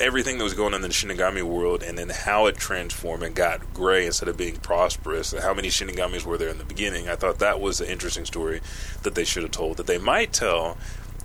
[0.00, 3.36] everything that was going on in the Shinigami world, and then how it transformed and
[3.36, 5.32] got gray instead of being prosperous.
[5.32, 7.08] and How many Shinigamis were there in the beginning?
[7.08, 8.60] I thought that was an interesting story
[9.04, 9.76] that they should have told.
[9.76, 10.76] That they might tell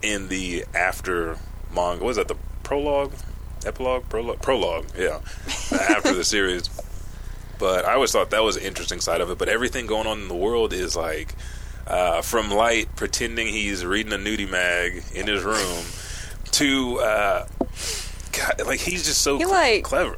[0.04, 1.38] in the after
[1.74, 2.04] manga.
[2.04, 2.28] What was that?
[2.28, 3.14] The prologue,
[3.66, 4.86] epilogue, prologue, prologue.
[4.98, 5.20] Yeah,
[5.72, 6.70] after the series.
[7.60, 9.38] But I always thought that was an interesting side of it.
[9.38, 11.36] But everything going on in the world is like
[11.88, 15.84] uh, from Light pretending he's reading a nudie mag in his room
[16.54, 17.48] to uh,
[18.32, 20.18] God, like he's just so He, cl- like- clever.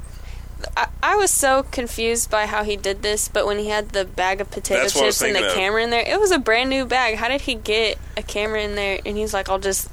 [0.78, 4.06] I, I was so confused by how he did this, but when he had the
[4.06, 5.54] bag of potato That's what I was chips and the of.
[5.54, 7.16] camera in there, it was a brand new bag.
[7.16, 8.98] How did he get a camera in there?
[9.04, 9.90] And he's like, I'll just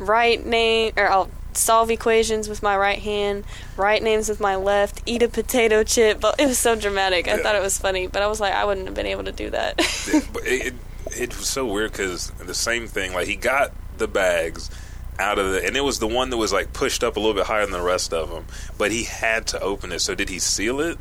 [0.00, 3.44] write name or I'll solve equations with my right hand,
[3.76, 6.20] write names with my left, eat a potato chip.
[6.20, 7.28] But it was so dramatic.
[7.28, 7.42] I Yeah.
[7.42, 9.50] thought it was funny, but I was like, I wouldn't have been able to do
[9.50, 9.74] that.
[10.08, 10.74] it, it,
[11.16, 13.12] it was so weird because the same thing.
[13.12, 14.70] Like he got the bags
[15.18, 17.34] out of the, and it was the one that was like pushed up a little
[17.34, 18.46] bit higher than the rest of them.
[18.78, 19.98] But he had to open it.
[20.00, 20.98] So did he seal it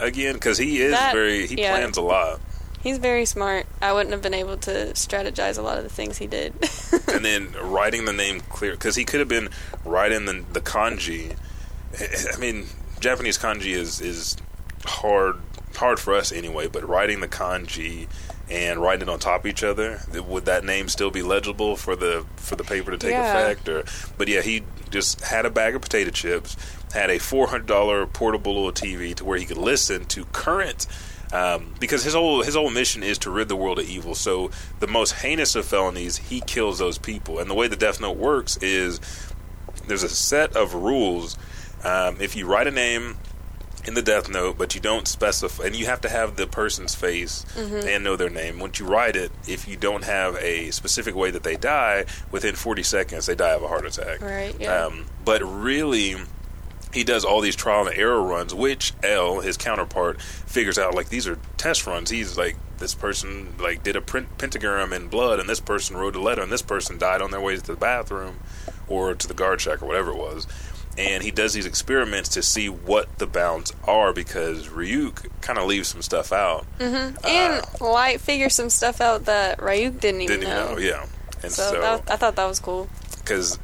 [0.00, 0.34] again?
[0.34, 1.70] Because he is That- very he yeah.
[1.76, 2.40] plans a lot.
[2.82, 3.66] He's very smart.
[3.82, 6.52] I wouldn't have been able to strategize a lot of the things he did.
[7.12, 9.48] and then writing the name clear because he could have been
[9.84, 11.36] writing the, the kanji.
[12.34, 12.66] I mean,
[13.00, 14.36] Japanese kanji is is
[14.84, 15.36] hard
[15.76, 18.08] hard for us anyway, but writing the kanji
[18.50, 21.94] and writing it on top of each other, would that name still be legible for
[21.96, 23.36] the for the paper to take Yeah.
[23.38, 23.68] effect?
[23.68, 23.84] Or,
[24.16, 26.56] but yeah, he just had a bag of potato chips,
[26.92, 30.86] had a four hundred dollar portable little TV to where he could listen to current.
[31.32, 34.14] Um, because his whole his whole mission is to rid the world of evil.
[34.14, 37.38] So the most heinous of felonies, he kills those people.
[37.38, 39.00] And the way the Death Note works is
[39.86, 41.36] there's a set of rules.
[41.84, 43.18] Um, if you write a name
[43.84, 46.94] in the Death Note, but you don't specify, and you have to have the person's
[46.94, 48.58] face and know their name.
[48.58, 52.54] Once you write it, if you don't have a specific way that they die, within
[52.54, 54.20] 40 seconds they die of a heart attack.
[54.20, 54.84] Right, yeah.
[54.86, 56.16] Um, but really,
[56.92, 61.08] he does all these trial and error runs, which L, his counterpart, figures out like
[61.08, 62.10] these are test runs.
[62.10, 66.16] He's like this person like did a print, pentagram in blood, and this person wrote
[66.16, 68.36] a letter, and this person died on their way to the bathroom
[68.86, 70.46] or to the guard shack or whatever it was.
[70.96, 75.66] And he does these experiments to see what the bounds are because Ryuk kind of
[75.66, 76.66] leaves some stuff out.
[76.80, 77.24] Mm-hmm.
[77.24, 80.72] And Light figures some stuff out that Ryuk didn't even Didn't know.
[80.72, 81.06] even know, yeah.
[81.44, 82.88] And So, so, I thought that was cool.
[83.18, 83.60] because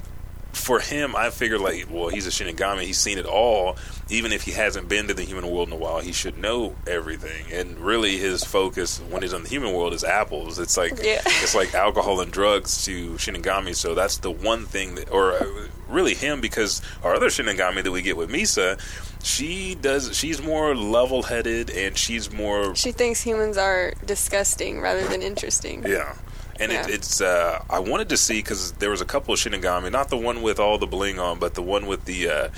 [0.55, 2.83] for him, I figured like, well, he's a Shinigami.
[2.83, 3.77] He's seen it all.
[4.11, 6.75] Even if he hasn't been to the human world in a while, he should know
[6.87, 7.53] everything.
[7.53, 10.59] And really, his focus when he's in the human world is apples.
[10.59, 11.21] It's like Yeah.
[11.25, 13.75] it's like alcohol and drugs to Shinigami.
[13.75, 15.47] So that's the one thing that, or uh,
[15.89, 18.79] really him, because our other Shinigami that we get with Misa,
[19.23, 20.15] she does.
[20.17, 25.83] She's more level-headed and she's more She thinks humans are disgusting rather than interesting.
[25.87, 26.15] yeah.
[26.61, 26.87] And Yeah.
[26.87, 30.09] It, it's uh, I wanted to see because there was a couple of Shinigami, not
[30.09, 32.49] the one with all the bling on, but the one with the uh,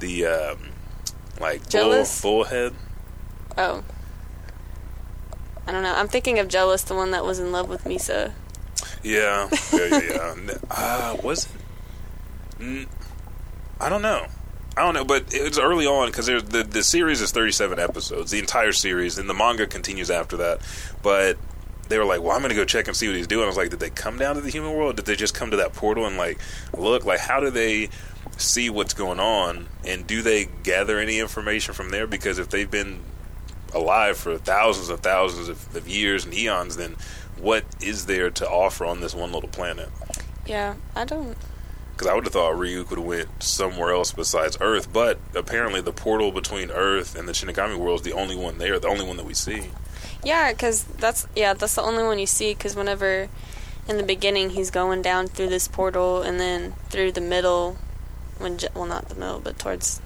[0.00, 0.58] the um,
[1.40, 2.22] like bull, Jealous?
[2.22, 2.74] bull head.
[3.56, 3.84] Oh.
[5.66, 5.94] I don't know.
[5.94, 8.32] I'm thinking of Jealous, the one that was in love with Misa.
[9.02, 10.34] Yeah, yeah, yeah.
[10.46, 10.54] yeah.
[10.70, 11.48] Uh, was
[12.60, 12.88] it?
[13.80, 14.26] I don't know.
[14.76, 18.30] I don't know, but it was early on because the the series is 37 episodes,
[18.32, 20.60] the entire series, and the manga continues after that.
[21.02, 21.38] But
[21.84, 23.46] they were like, "Well, I'm going to go check and see what he's doing." I
[23.46, 24.96] was like, "Did they come down to the human world?
[24.96, 26.38] Did they just come to that portal and like
[26.76, 27.04] look?
[27.04, 27.88] Like, how do they
[28.36, 29.68] see what's going on?
[29.84, 32.06] And do they gather any information from there?
[32.06, 33.00] Because if they've been
[33.72, 36.96] alive for thousands and thousands of, of years and eons, then
[37.38, 39.88] what is there to offer on this one little planet?
[40.46, 41.36] Yeah, I don't.
[41.92, 45.80] Because I would have thought Ryuk would have went somewhere else besides Earth, but apparently
[45.80, 49.06] the portal between Earth and the Shinigami world is the only one there, the only
[49.06, 49.70] one that we see.
[50.24, 52.54] Yeah, because that's yeah, that's the only one you see.
[52.54, 53.28] Because whenever
[53.88, 57.76] in the beginning he's going down through this portal and then through the middle,
[58.38, 60.00] when Je- well not the middle, but towards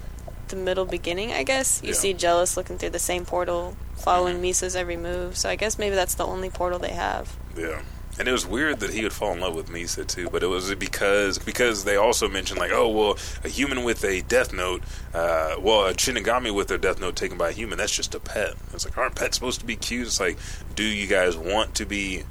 [0.49, 1.95] the middle beginning, I guess you Yeah.
[1.95, 4.43] see Jealous looking through the same portal, following mm-hmm.
[4.43, 5.37] Misa's every move.
[5.37, 7.37] So I guess maybe that's the only portal they have.
[7.57, 7.83] Yeah.
[8.19, 10.49] And it was weird that he would fall in love with Misa too, but it
[10.49, 14.83] was because because they also mentioned like, oh well, a human with a death note,
[15.15, 18.21] uh, well, a Shinigami with their death note taken by a human, that's just a
[18.21, 18.55] pet.
[18.73, 20.09] It's like, aren't pets supposed to be cute?
[20.09, 20.37] It's like,
[20.75, 22.25] do you guys want to be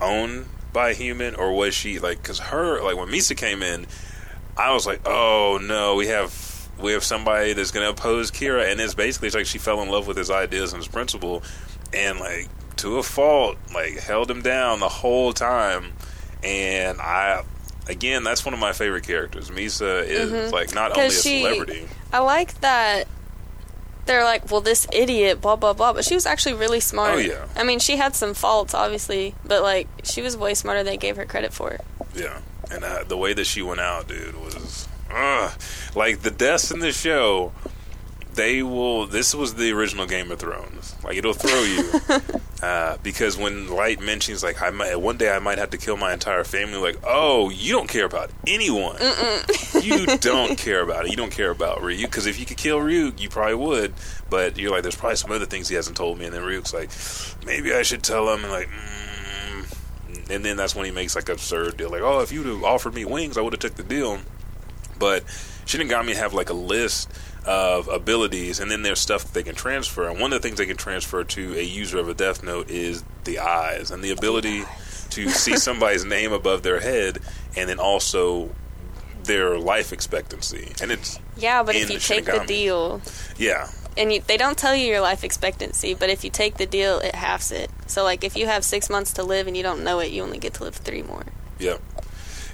[0.00, 2.22] owned by a human, or was she like?
[2.22, 3.86] Because her like when Misa came in,
[4.56, 8.70] I was like, oh no, we have we have somebody that's going to oppose Kira,
[8.70, 11.42] and it's basically it's like she fell in love with his ideas and his principle,
[11.92, 15.92] and like to a fault, like held him down the whole time,
[16.42, 17.44] and I.
[17.86, 19.50] Again, that's one of my favorite characters.
[19.50, 21.86] Misa is like not only a she- celebrity.
[22.14, 23.06] I like that.
[24.06, 27.16] They're like, well, this idiot, blah blah blah, but she was actually really smart.
[27.16, 27.46] Oh, yeah.
[27.54, 30.96] I mean, she had some faults, obviously, but like, she was way smarter than they
[30.96, 31.78] gave her credit for.
[32.14, 32.38] Yeah,
[32.70, 35.52] and uh, the way that she went out, dude, was uh,
[35.94, 37.52] like the deaths in the show.
[38.34, 39.06] They will.
[39.06, 40.96] This was the original Game of Thrones.
[41.04, 45.38] Like it'll throw you uh, because when Light mentions like I might one day I
[45.38, 46.78] might have to kill my entire family.
[46.78, 48.96] Like oh, you don't care about anyone.
[49.80, 51.12] you don't care about it.
[51.12, 53.94] You don't care about Ryuk because if you could kill Ryuk, you probably would.
[54.28, 56.24] But you're like, there's probably some other things he hasn't told me.
[56.24, 56.90] And then Ryuk's like,
[57.46, 58.42] maybe I should tell him.
[58.42, 58.68] And like.
[58.68, 60.30] Mm.
[60.30, 62.94] And then that's when he makes like absurd deal, like, "Oh, if you'd have offered
[62.94, 64.20] me wings, I would have took the deal."
[64.98, 65.24] But
[65.66, 67.10] Shinigami have like a list
[67.44, 70.08] of abilities, and then there's stuff that they can transfer.
[70.08, 72.70] And one of the things they can transfer to a user of a Death Note
[72.70, 74.64] is the eyes and the ability
[75.10, 77.18] to see somebody's name above their head,
[77.56, 78.50] and then also
[79.24, 80.72] their life expectancy.
[80.82, 83.00] And it's Yeah, but if you the take the deal,
[83.36, 86.66] yeah, and you, they don't tell you your life expectancy, but if you take the
[86.66, 87.70] deal, it halves it.
[87.86, 90.22] So like, if you have six months to live and you don't know it, you
[90.22, 91.24] only get to live three more.
[91.58, 91.80] Yep.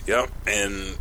[0.07, 0.31] Yep.
[0.47, 0.99] And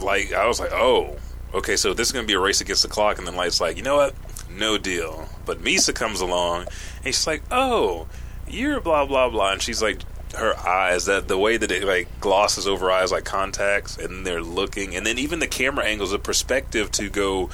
[0.00, 1.16] like I was like, oh,
[1.54, 3.76] okay, so this is gonna be a race against the clock and then Light's like,
[3.76, 4.14] you know what?
[4.50, 5.28] No deal.
[5.46, 6.66] But Misa comes along
[7.04, 8.06] and she's like, Oh,
[8.46, 10.00] you're blah blah blah and she's like
[10.34, 14.42] her eyes that the way that it like glosses over eyes like contacts and they're
[14.42, 17.48] looking and then even the camera angles the perspective to go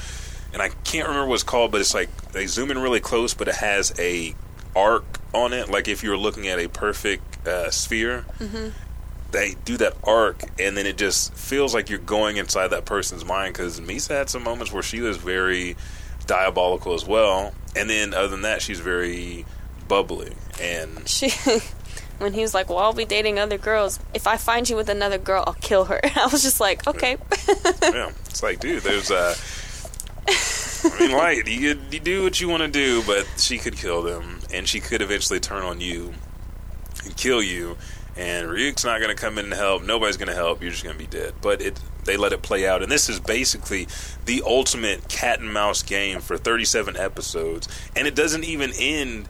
[0.53, 3.33] and I can't remember what it's called but it's like they zoom in really close
[3.35, 4.35] but it has a
[4.75, 8.25] arc on it like if you're looking at a perfect uh, sphere
[9.35, 13.25] they do that arc, and then it just feels like you're going inside that person's
[13.25, 13.53] mind.
[13.53, 15.77] Because Misa had some moments where she was very
[16.27, 19.45] diabolical as well, and then other than that, she's very
[19.89, 20.33] bubbly.
[20.61, 21.31] And She,
[22.19, 23.99] when he was like, "Well, I'll be dating other girls.
[24.15, 27.17] If I find you with another girl, I'll kill her." I was just like, "Okay."
[27.83, 29.35] yeah, it's like, dude, there's a.
[30.29, 31.49] I mean, light.
[31.49, 34.79] You you do what you want to do, but she could kill them, and she
[34.79, 36.15] could eventually turn on you
[37.05, 37.77] and kill you.
[38.17, 39.83] And Ryuk's not going to come in and help.
[39.83, 40.63] Nobody's going to help.
[40.63, 41.35] You're just going to be dead.
[41.43, 43.89] But it they let it play out, and this is basically
[44.27, 49.29] the ultimate cat and mouse game for 37 episodes, and it doesn't even end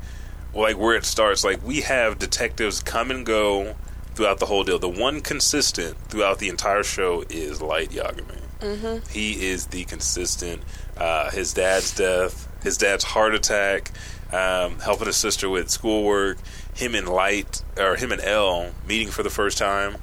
[0.54, 1.44] like where it starts.
[1.44, 3.76] Like we have detectives come and go
[4.14, 4.78] throughout the whole deal.
[4.78, 8.40] The one consistent throughout the entire show is Light Yagami.
[8.60, 9.10] Mm-hmm.
[9.10, 10.62] He is the consistent.
[10.96, 13.90] Uh, his dad's death, his dad's heart attack,
[14.32, 16.38] um, helping his sister with schoolwork,
[16.74, 19.96] him and Light or him and L meeting for the first time.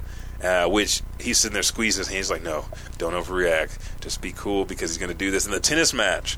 [0.43, 2.65] Uh, which he's sitting there squeezing his hands like, no,
[2.97, 3.77] don't overreact.
[4.01, 5.45] Just be cool because he's going to do this.
[5.45, 6.35] in the tennis match,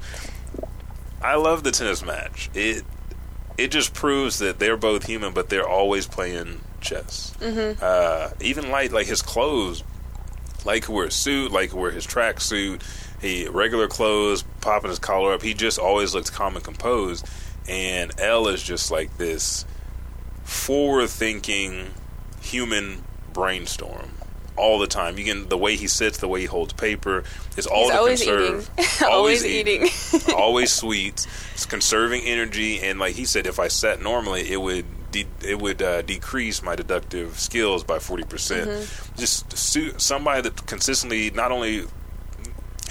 [1.21, 2.49] I love the tennis match.
[2.53, 2.84] It
[3.57, 7.34] it just proves that they're both human, but they're always playing chess.
[7.39, 7.79] Mm-hmm.
[7.81, 9.84] Uh, even like like his clothes,
[10.65, 12.81] like wear a suit, like wear his track suit,
[13.21, 15.41] he regular clothes, popping his collar up.
[15.41, 17.25] He just always looks calm and composed.
[17.68, 19.66] And L is just like this
[20.43, 21.91] forward thinking
[22.41, 24.09] human brainstorm
[24.55, 25.18] all the time.
[25.18, 27.24] You can the way he sits, the way he holds paper,
[27.57, 28.70] is all He's to always conserve.
[28.78, 28.86] eating.
[29.07, 29.89] Always eating.
[30.36, 31.28] always sweets.
[31.53, 35.59] It's conserving energy, and like he said, if I sat normally, it would de- it
[35.59, 38.70] would uh, decrease my deductive skills by 40 percent.
[38.70, 39.18] Mm-hmm.
[39.20, 41.86] Just somebody that consistently not only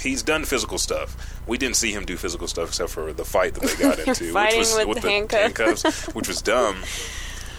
[0.01, 1.32] he's done physical stuff.
[1.47, 4.33] We didn't see him do physical stuff except for the fight that they got into,
[4.33, 5.41] which was with the handcuff.
[5.41, 6.77] handcuffs, which was dumb.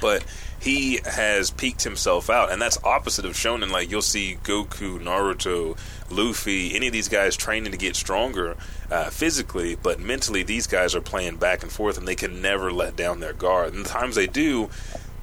[0.01, 0.25] But
[0.59, 3.69] he has peaked himself out, and that's opposite of shonen.
[3.71, 5.77] Like you'll see Goku, Naruto,
[6.09, 8.57] Luffy, any of these guys training to get stronger
[8.91, 12.69] uh, physically, but mentally these guys are playing back and forth, and they can never
[12.69, 13.73] let down their guard.
[13.73, 14.69] And the times they do,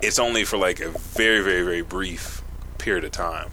[0.01, 2.41] it's only for like a very, very, very brief
[2.79, 3.51] period of time.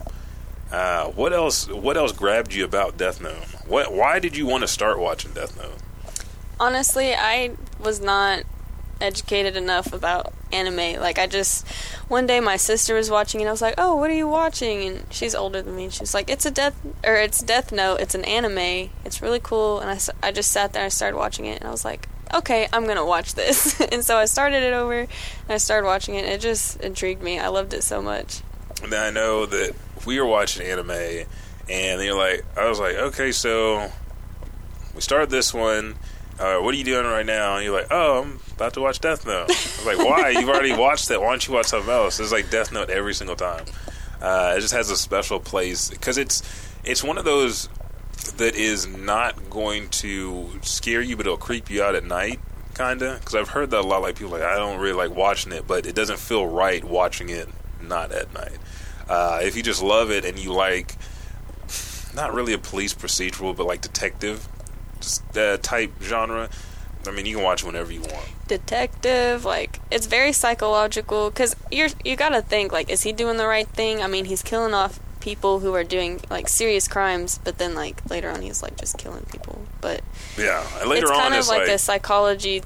[0.70, 1.68] Uh, what else?
[1.68, 3.44] What else grabbed you about Death Note?
[3.66, 3.92] What?
[3.92, 5.78] Why did you want to start watching Death Note?
[6.60, 8.42] Honestly, I was not
[9.00, 11.00] educated enough about anime.
[11.00, 11.66] Like I just
[12.08, 14.86] one day my sister was watching and I was like, "Oh, what are you watching?"
[14.86, 15.84] And she's older than me.
[15.84, 18.00] And she's like, "It's a death or it's Death Note.
[18.00, 18.90] It's an anime.
[19.04, 21.68] It's really cool." And I I just sat there and I started watching it and
[21.68, 25.00] I was like, "Okay, I'm going to watch this." and so I started it over
[25.00, 25.08] and
[25.48, 26.24] I started watching it.
[26.24, 27.38] And it just intrigued me.
[27.38, 28.42] I loved it so much.
[28.82, 29.74] And I know that
[30.06, 31.26] we were watching anime,
[31.68, 33.90] and you're like, I was like, okay, so
[34.94, 35.96] we started this one.
[36.38, 37.56] Uh, what are you doing right now?
[37.56, 39.44] And you're like, oh, I'm about to watch Death Note.
[39.44, 40.30] I was like, why?
[40.30, 41.20] You've already watched that.
[41.20, 42.20] Why don't you watch something else?
[42.20, 43.64] It's like Death Note every single time.
[44.20, 46.42] Uh, it just has a special place because it's
[46.84, 47.68] it's one of those
[48.36, 52.40] that is not going to scare you, but it'll creep you out at night,
[52.74, 53.18] kind of.
[53.18, 54.02] Because I've heard that a lot.
[54.02, 56.82] Like people, are like I don't really like watching it, but it doesn't feel right
[56.84, 57.48] watching it
[57.82, 58.58] not at night.
[59.08, 60.96] Uh, if you just love it and you like,
[62.14, 64.46] not really a police procedural, but like detective
[65.00, 66.48] just, uh, type genre,
[67.06, 68.28] I mean, you can watch whenever you want.
[68.48, 73.46] detective like it's very psychological because you're you gotta think like is he doing the
[73.46, 74.02] right thing?
[74.02, 78.08] I mean he's killing off people who are doing like serious crimes but then like
[78.10, 79.60] later on he's like just killing people.
[79.80, 80.02] But
[80.38, 82.62] Yeah, and later it's on, kind of it's like, like, a psychology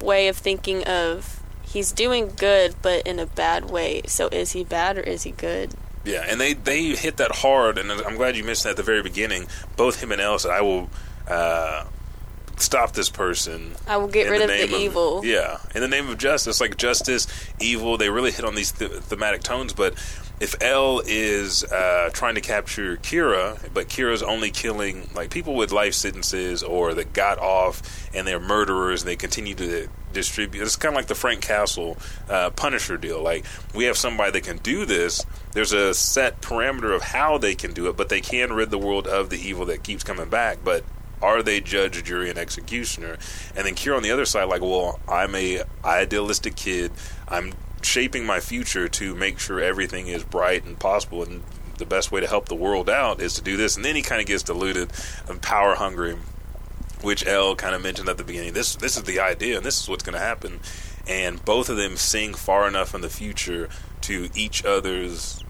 [0.00, 4.02] way of thinking of he's doing good but in a bad way.
[4.06, 5.74] So is he bad or is he good
[6.04, 8.82] yeah, and they they hit that hard, and I'm glad you mentioned that at the
[8.82, 9.46] very beginning.
[9.76, 10.90] Both him and L said, "I will."
[11.28, 11.84] Uh,
[12.58, 13.72] Stop this person.
[13.88, 15.24] I will get rid of name the evil.
[15.24, 17.26] Yeah, in the name of justice, like justice,
[17.58, 17.96] evil.
[17.96, 19.72] They really hit on these th- thematic tones.
[19.72, 19.94] But
[20.40, 25.72] if L is uh, trying to capture Kira, but Kira's only killing like people with
[25.72, 30.62] life sentences or that got off and they're murderers and they continue to distribute.
[30.62, 31.96] It's kind of like the Frank Castle
[32.28, 33.22] uh, Punisher deal.
[33.22, 35.24] Like we have somebody that can do this.
[35.52, 38.78] There's a set parameter of how they can do it, but they can rid the
[38.78, 40.58] world of the evil that keeps coming back.
[40.64, 40.84] But
[41.22, 43.16] are they judge, jury, and executioner?
[43.56, 46.90] And then Kira on the other side, like, well, I'm a idealistic kid.
[47.32, 51.22] I'm shaping my future to make sure everything is bright and possible.
[51.22, 51.42] And
[51.78, 53.76] the best way to help the world out is to do this.
[53.76, 54.90] And then he kind of gets deluded
[55.28, 56.16] and power hungry,
[57.00, 58.52] which L kind of mentioned at the beginning.
[58.52, 60.60] This this is the idea, and this is what's going to happen.
[61.08, 63.68] And both of them sing far enough in the future
[64.02, 65.42] to each other's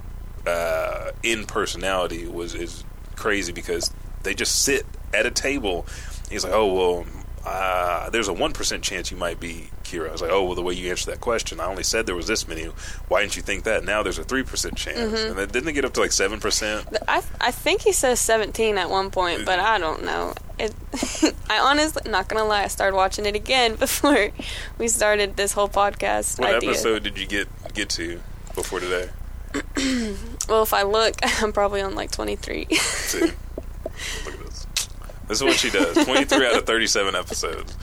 [0.46, 2.84] uh, in personality was is
[3.16, 5.86] crazy because they just sit at a table.
[6.30, 7.06] He's like, oh well,
[7.44, 10.08] uh, there's a one percent chance you might be Kira.
[10.08, 12.14] I was like, oh well, the way you answered that question, I only said there
[12.14, 12.64] was this many.
[13.08, 13.84] Why didn't you think that?
[13.84, 16.38] Now there's a three percent chance, and then didn't they get up to like seven
[16.40, 16.86] percent?
[17.08, 20.34] I I think he says 17 at one point, but I don't know.
[20.58, 20.72] It,
[21.50, 24.30] I honestly, not gonna lie, I started watching it again before
[24.78, 26.70] we started this whole podcast What idea.
[26.70, 28.20] episode did you get get to
[28.54, 29.08] before today?
[30.48, 32.66] Well, if I look, I'm probably on like 23.
[35.38, 35.72] See, look at this.
[35.72, 36.04] Is what she does.
[36.06, 37.76] 23 out of 37 episodes.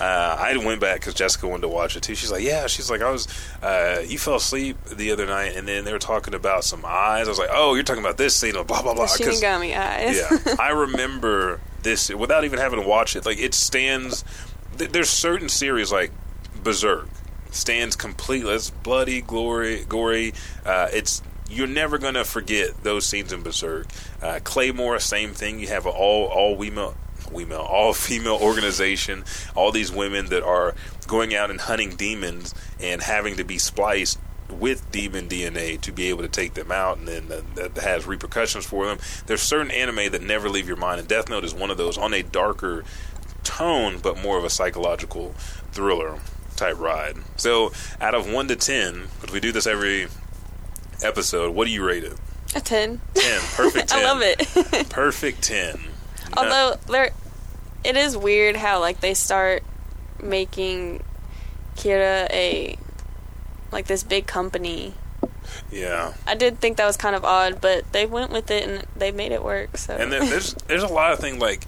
[0.00, 2.14] Uh, I went back because Jessica wanted to watch it too.
[2.14, 3.28] She's like, "Yeah." She's like, "I was,
[3.62, 7.26] uh, you fell asleep the other night, and then they were talking about some eyes."
[7.26, 9.06] I was like, "Oh, you're talking about this scene?" Of blah blah blah.
[9.06, 10.16] Shinigami eyes.
[10.16, 13.26] yeah, I remember this without even having to watch it.
[13.26, 14.24] Like it stands.
[14.78, 16.10] Th- there's certain series like
[16.62, 17.08] Berserk
[17.50, 18.52] stands completely.
[18.54, 20.32] It's bloody, glory, gory.
[20.64, 23.86] Uh, it's you're never gonna forget those scenes in Berserk.
[24.22, 25.58] Uh, Claymore, same thing.
[25.58, 26.94] You have an all all female.
[27.18, 29.24] Female, all female organization,
[29.54, 30.74] all these women that are
[31.06, 34.18] going out and hunting demons and having to be spliced
[34.50, 38.64] with demon DNA to be able to take them out, and then that, has repercussions
[38.64, 38.98] for them.
[39.26, 41.96] There's certain anime that never leave your mind, and Death Note is one of those
[41.96, 42.84] on a darker
[43.44, 45.34] tone, but more of a psychological
[45.72, 46.18] thriller
[46.56, 47.16] type ride.
[47.36, 50.08] So, out of one to ten, because we do this every
[51.02, 52.14] episode, what do you rate it?
[52.54, 53.00] A 10.
[53.14, 53.88] Ten, perfect.
[53.90, 53.98] 10.
[54.00, 54.88] I love it.
[54.90, 55.78] Perfect ten.
[56.36, 57.10] Although there,
[57.84, 59.62] it is weird how like they start
[60.22, 61.02] making
[61.76, 62.76] Kira a
[63.72, 64.94] like this big company.
[65.70, 66.12] yeah.
[66.26, 69.12] I did think that was kind of odd, but they went with it and they
[69.12, 69.76] made it work.
[69.76, 71.64] So And there, there's there's a lot of things like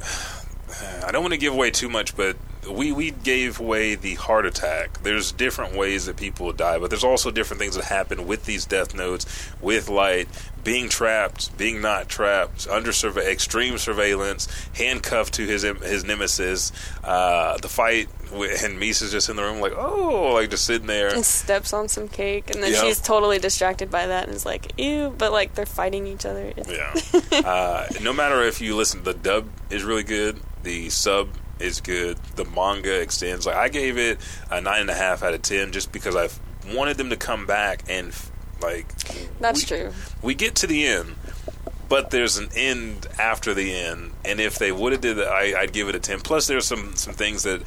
[1.04, 2.36] I don't want to give away too much, but
[2.70, 5.02] we we gave away the heart attack.
[5.02, 8.64] There's different ways that people die, but there's also different things that happen with these
[8.64, 9.26] death notes,
[9.60, 10.28] with light,
[10.64, 16.72] being trapped, being not trapped, under surve- extreme surveillance, handcuffed to his his nemesis.
[17.02, 20.86] Uh, the fight, with, and Misa's just in the room, like oh, like just sitting
[20.86, 21.08] there.
[21.14, 22.84] and steps on some cake, and then Yep.
[22.84, 26.52] she's totally distracted by that and is like, "Ew!" But like they're fighting each other.
[26.56, 26.68] It's-
[27.32, 27.38] Yeah.
[27.48, 30.40] uh, no matter if you listen, the dub is really good.
[30.64, 31.28] The sub
[31.60, 32.16] is good.
[32.36, 33.46] The manga extends.
[33.46, 34.18] Like I gave it
[34.50, 36.28] a nine and a half out of ten, just because I
[36.74, 38.14] wanted them to come back and
[38.62, 38.86] like.
[39.40, 39.92] That's we- true.
[40.22, 41.14] We get to the end,
[41.88, 45.60] but there's an end after the end, and if they would have did that, I,
[45.60, 46.20] I'd give it a ten.
[46.20, 47.62] Plus, there's some some things that.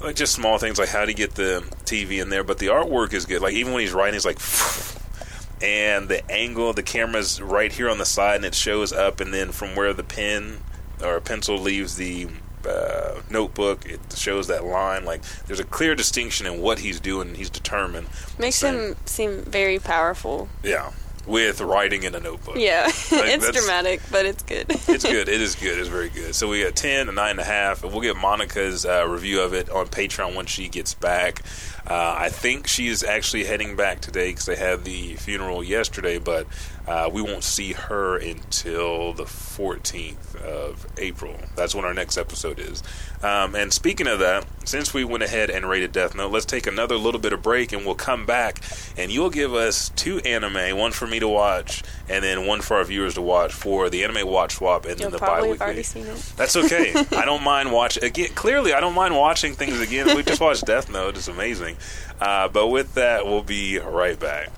[0.00, 3.12] Like just small things like how to get the TV in there, but the artwork
[3.12, 3.40] is good.
[3.40, 4.40] Like even when he's writing, he's like,
[5.62, 9.32] and the angle, the camera's right here on the side, and it shows up, and
[9.32, 10.58] then from where the pen
[11.04, 12.26] or pencil leaves the
[12.66, 15.04] uh, notebook, it shows that line.
[15.04, 17.34] Like there's a clear distinction in what he's doing.
[17.34, 18.08] He's determined.
[18.38, 20.48] Makes him seem very powerful.
[20.62, 20.90] Yeah,
[21.26, 22.56] with writing in a notebook.
[22.56, 24.66] Yeah, it's dramatic, but it's good.
[24.68, 25.28] it's good.
[25.32, 25.78] It is good.
[25.78, 26.34] It's very good.
[26.34, 29.86] So we got 10, a 9.5, and we'll get Monica's uh, review of it on
[29.86, 31.42] Patreon once she gets back.
[31.86, 36.46] Uh, I think she's actually heading back today because they had the funeral yesterday, but
[36.86, 41.36] uh, we won't see her until the 14th of April.
[41.56, 42.82] That's when our next episode is.
[43.22, 46.66] Um, and speaking of that, since we went ahead and rated Death Note, let's take
[46.66, 48.60] another little bit of break and we'll come back
[48.96, 52.78] and you'll give us two anime, one for me to watch and then one for
[52.78, 55.58] our viewers to watch for the anime watch swap and You'll then the probably bi-weekly.
[55.58, 56.32] have already seen it.
[56.36, 56.92] That's okay.
[57.16, 58.30] I don't mind watching again.
[58.34, 60.16] Clearly, I don't mind watching things again.
[60.16, 61.76] We just watched Death Note; it's amazing.
[62.20, 64.48] Uh, but with that, we'll be right back.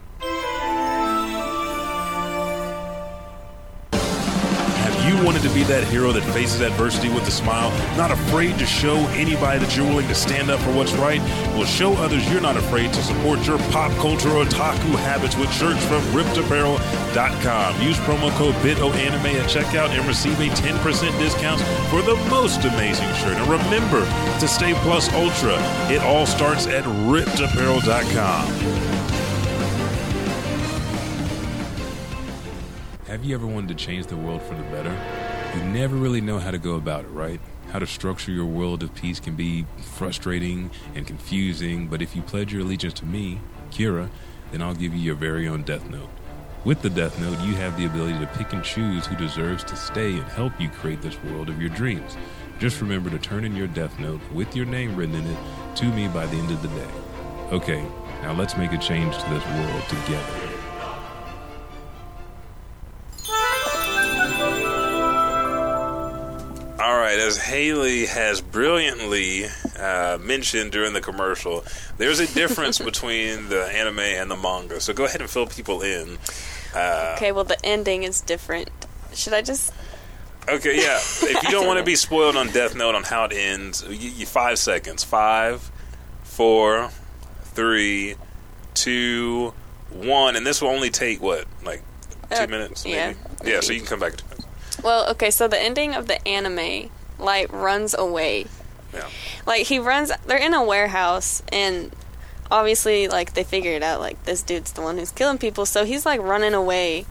[5.24, 8.96] Wanted to be that hero that faces adversity with a smile, not afraid to show
[9.16, 11.22] anybody that you're willing to stand up for what's right?
[11.56, 15.82] Well, show others you're not afraid to support your pop culture otaku habits with shirts
[15.86, 17.80] from riptapparel.com.
[17.80, 21.58] Use promo code BITOANIME at checkout and receive a 10% discount
[21.88, 23.38] for the most amazing shirt.
[23.38, 24.04] And remember
[24.40, 25.56] to stay plus ultra.
[25.90, 28.93] It all starts at riptapparel.com.
[33.14, 34.90] Have you ever wanted to change the world for the better?
[35.56, 37.40] You never really know how to go about it, right?
[37.70, 42.22] How to structure your world of peace can be frustrating and confusing, but if you
[42.22, 43.38] pledge your allegiance to me,
[43.70, 44.10] Kira,
[44.50, 46.08] then I'll give you your very own Death Note.
[46.64, 49.76] With the Death Note, you have the ability to pick and choose who deserves to
[49.76, 52.16] stay and help you create this world of your dreams.
[52.58, 55.38] Just remember to turn in your Death Note with your name written in it
[55.76, 56.90] to me by the end of the day.
[57.52, 57.86] Okay,
[58.22, 60.53] now let's make a change to this world together.
[66.84, 69.46] All right, as Hailey has brilliantly
[69.78, 71.64] uh, mentioned during the commercial,
[71.96, 74.80] there's a difference between the anime and the manga.
[74.80, 76.18] So go ahead and fill people in.
[76.74, 78.68] Uh, Okay, well the ending is different.
[79.14, 79.72] Should I just?
[80.46, 80.98] Okay, yeah.
[80.98, 84.10] If you don't want to be spoiled on Death Note on how it ends, you,
[84.10, 85.02] you five seconds.
[85.04, 85.70] Five,
[86.22, 86.90] four,
[87.44, 88.16] three,
[88.74, 89.54] two,
[89.90, 91.82] one, and this will only take what, like
[92.30, 92.84] two Uh, minutes?
[92.84, 93.50] yeah, Maybe?
[93.52, 93.60] Yeah.
[93.60, 94.14] So you can come back.
[94.84, 95.06] In two minutes.
[95.06, 95.30] Well, okay.
[95.30, 98.46] So the ending of the anime, Light runs away.
[98.92, 99.08] Yeah.
[99.46, 100.10] Like he runs.
[100.26, 101.92] They're in a warehouse, and
[102.50, 105.66] obviously, like they figured out, like this dude's the one who's killing people.
[105.66, 107.06] So he's like running away,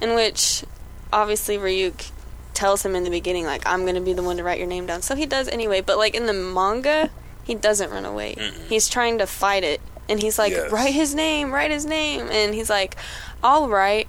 [0.00, 0.64] in which
[1.12, 2.10] obviously Ryuk
[2.54, 4.86] tells him in the beginning like I'm gonna be the one to write your name
[4.86, 5.02] down.
[5.02, 5.80] So he does anyway.
[5.80, 7.10] But like in the manga,
[7.44, 8.34] he doesn't run away.
[8.68, 10.70] He's trying to fight it, and he's like, Yes.
[10.72, 12.96] write his name, write his name, and he's like,
[13.42, 14.08] I'll write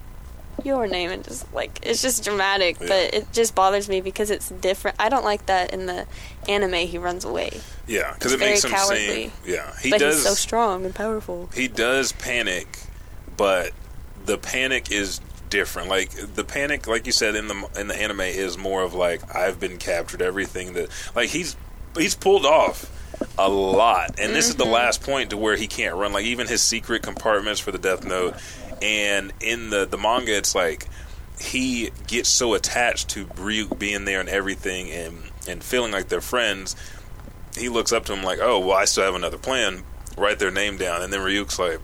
[0.66, 2.88] your name, and just like it's just dramatic, Yeah.
[2.88, 4.98] but it just bothers me because it's different.
[5.00, 6.06] I don't like that in the
[6.48, 6.74] anime.
[6.88, 9.08] He runs away, Yeah, because it makes him cowardly.
[9.08, 9.32] seem.
[9.46, 10.16] Yeah, he but does.
[10.16, 11.50] he's so strong and powerful.
[11.54, 12.68] he does panic,
[13.38, 13.72] but
[14.26, 15.90] the panic is different.
[15.90, 19.36] Like the panic, like you said in the in the anime, is more of like
[19.36, 20.22] I've been captured.
[20.22, 21.56] Everything that like he's
[21.98, 22.96] he's pulled off
[23.38, 24.74] a lot, and this is the mm-hmm.
[24.74, 26.14] last point to where he can't run.
[26.14, 28.36] Like even his secret compartments for the Death Note,
[28.82, 30.88] and in the the manga, it's like
[31.40, 35.18] he gets so attached to Ryuk being there and everything, and
[35.48, 36.76] and feeling like they're friends.
[37.58, 39.84] He looks up to him like, "Oh, well, I still have another plan."
[40.18, 41.80] Write their name down, and then Ryuk's like,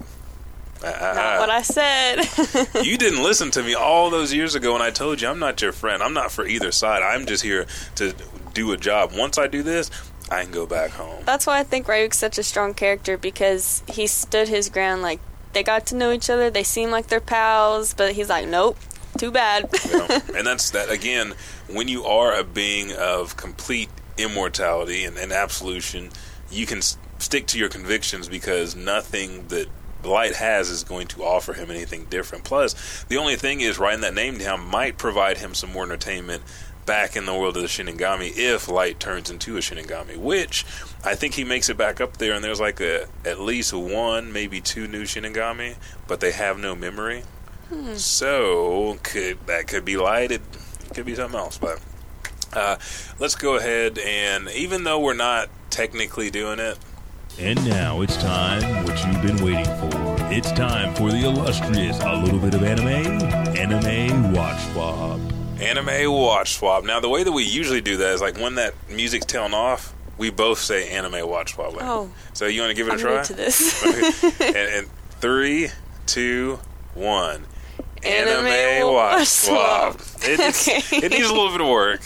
[0.84, 1.39] "Ah, ah, Not ah.
[1.39, 2.84] what I said.
[2.84, 5.62] you didn't listen to me all those years ago when I told you I'm not
[5.62, 6.04] your friend.
[6.04, 7.02] I'm not for either side.
[7.02, 7.66] I'm just here
[7.96, 8.14] to
[8.54, 9.12] do a job.
[9.14, 9.89] Once I do this,
[10.30, 11.24] I can go back home.
[11.26, 15.02] That's why I think Ryuk's such a strong character because he stood his ground.
[15.02, 15.20] Like
[15.56, 16.51] they got to know each other.
[16.51, 18.78] They seem like they're pals, but he's like, nope,
[19.18, 19.72] too bad.
[19.91, 20.08] Know?
[20.36, 21.34] and that's that again.
[21.68, 26.12] When you are a being of complete immortality and, and absolution,
[26.51, 29.68] you can s- stick to your convictions because nothing that
[30.03, 32.43] Light has is going to offer him anything different.
[32.43, 36.43] Plus, the only thing is writing that name down might provide him some more entertainment
[36.86, 40.66] back in the world of the Shinigami if Light turns into a Shinigami, which
[41.04, 44.32] I think he makes it back up there and there's like a at least one,
[44.32, 45.76] maybe two new Shinigami,
[46.08, 47.24] but they have no memory.
[47.96, 50.42] So could that could be Light, it
[50.94, 51.80] could be something else, but
[52.54, 52.78] uh,
[53.20, 56.78] let's go ahead and even though we're not technically doing it,
[57.38, 60.16] And now it's time, what you've been waiting for.
[60.32, 63.22] It's time for the illustrious A Little Bit of Anime,
[63.58, 65.20] Anime Watch Swap.
[65.60, 66.84] Anime watch swap.
[66.84, 69.93] Now the way that we usually do that is like when that music's tailing off,
[70.18, 71.74] we both say anime watch swap.
[71.80, 72.10] Oh.
[72.34, 73.24] so you want to give it I'm a try?
[73.24, 73.84] to this.
[74.41, 74.88] and, and
[75.20, 75.70] three,
[76.06, 76.60] two,
[76.93, 77.45] one.
[78.03, 79.99] Anime watch swap.
[80.22, 80.39] It,
[80.70, 80.97] Okay.
[81.06, 82.01] it needs a little bit of work.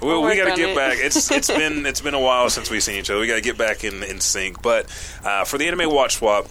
[0.00, 0.76] We, We'll we got to get it.
[0.76, 0.96] back.
[0.98, 3.20] It's it's been it's been a while since we've seen each other.
[3.20, 4.62] We got to get back in in sync.
[4.62, 4.86] But
[5.24, 6.46] uh, for the anime watch swap,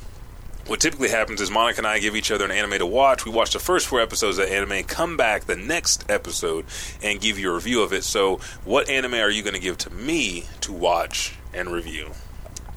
[0.72, 3.26] what typically happens is Monica and I give each other an anime to watch.
[3.26, 6.66] We watch the first four episodes of anime, come back the next episode,
[7.04, 8.06] and give you a review of it.
[8.06, 12.12] So, what anime are you going to give to me to watch and review?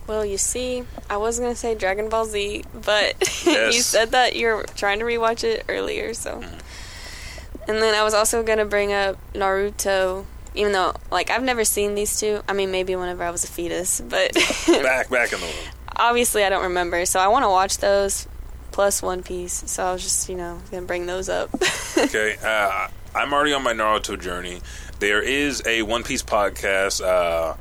[0.07, 3.15] well, you see, I was gonna say Dragon Ball Z, but
[3.47, 6.41] you said that you're trying to rewatch it earlier, so.
[6.41, 7.71] Mm-hmm.
[7.71, 10.27] And then I was also gonna bring up Naruto.
[10.55, 12.41] Even though, like, I've never seen these two.
[12.49, 14.33] I mean, maybe whenever I was a fetus, but
[14.67, 15.73] Back, back in the room.
[15.97, 17.05] obviously I don't remember.
[17.07, 18.29] So I want to watch those
[18.73, 19.65] plus One Piece.
[19.71, 21.51] So I was just, you know, gonna bring those up.
[21.97, 24.61] Okay, uh, I'm already on my Naruto journey.
[24.99, 27.01] There is a One Piece podcast.
[27.01, 27.55] Uh,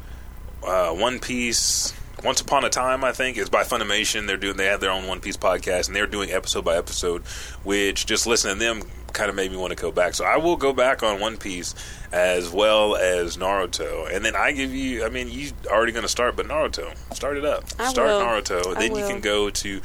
[0.66, 1.94] uh, One Piece.
[2.24, 4.26] Once Upon a Time, I think, is by Funimation.
[4.28, 4.58] They're doing.
[4.58, 7.22] They have their own One Piece podcast, and they're doing episode by episode.
[7.64, 8.82] Which just listening to them
[9.14, 10.16] kind of made me want to go back.
[10.16, 11.76] So I will go back on One Piece
[12.12, 15.06] as well as Naruto, and then I give you.
[15.06, 17.64] I mean, you already going to start, but Naruto, start it up.
[17.80, 18.22] I start will.
[18.22, 19.82] Naruto, I then you can go to.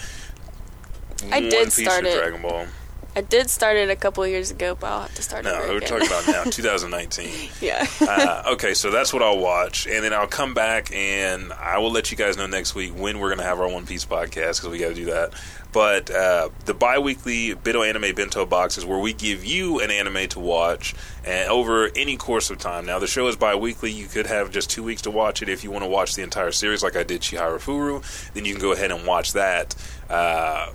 [1.31, 2.19] I One did Piece start or it.
[2.19, 2.67] Dragon Ball.
[3.17, 5.69] I did start it a couple years ago, but I'll have to start No, over
[5.73, 5.89] we're again.
[5.89, 7.51] talking about now, 2019.
[7.61, 7.85] yeah.
[8.03, 11.91] uh, okay, so that's what I'll watch, and then I'll come back and I will
[11.91, 14.59] let you guys know next week when we're going to have our One Piece podcast
[14.61, 15.33] because we got to do that.
[15.73, 19.91] But uh, the bi-weekly Bit O Anime Bento Box is where we give you an
[19.91, 20.95] anime to watch
[21.25, 22.87] and over any course of time.
[22.87, 23.91] Now the show is bi-weekly.
[23.91, 26.23] You could have just two weeks to watch it if you want to watch the
[26.23, 28.33] entire series, like I did Chihayafuru.
[28.33, 29.75] Then you can go ahead and watch that.
[30.09, 30.71] Uh,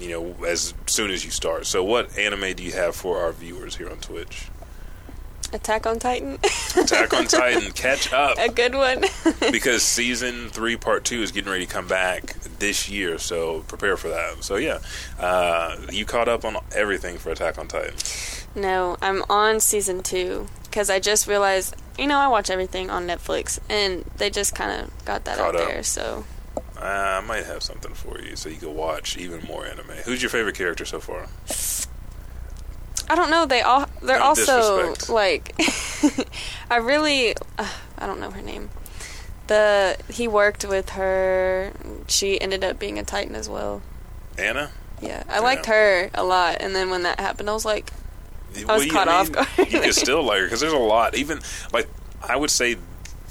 [0.00, 1.66] you know, as soon as you start.
[1.66, 4.48] So, what anime do you have for our viewers here on Twitch?
[5.52, 6.38] Attack on Titan.
[6.76, 9.02] Attack on Titan, catch up a good one.
[9.50, 13.18] because season three, part two is getting ready to come back this year.
[13.18, 14.44] So prepare for that.
[14.44, 14.78] So yeah,
[15.18, 17.94] uh, you caught up on everything for Attack on Titan.
[18.54, 23.08] no, I'm on season two because I just realized, you know, I watch everything on
[23.08, 25.68] Netflix, and they just kind of got that Caught out up.
[25.68, 25.82] there.
[25.82, 26.24] So
[26.80, 29.90] I might have something for you so you can watch even more anime.
[30.04, 31.26] Who's your favorite character so far?
[33.08, 33.44] I don't know.
[33.46, 35.08] They all they're No also disrespect.
[35.10, 35.54] like
[36.70, 37.68] I really uh,
[37.98, 38.70] I don't know her name.
[39.48, 41.72] The he worked with her.
[42.06, 43.82] She ended up being a Titan as well.
[44.38, 44.70] Anna.
[45.02, 47.90] Yeah, I liked her a lot, and then when that happened, I was like,
[48.68, 49.48] I was you- caught off guard.
[49.58, 51.14] You can still like her because there's a lot.
[51.16, 51.40] Even
[51.72, 51.88] like
[52.22, 52.76] I would say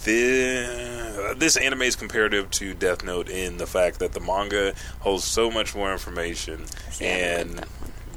[0.03, 5.23] this this anime is comparative to Death Note in the fact that the manga holds
[5.23, 6.65] so much more information
[6.99, 7.63] and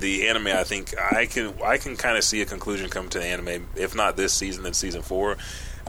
[0.02, 3.18] the anime, I think I can I can kind of see a conclusion come to
[3.18, 5.38] the anime, if not this season, then season four,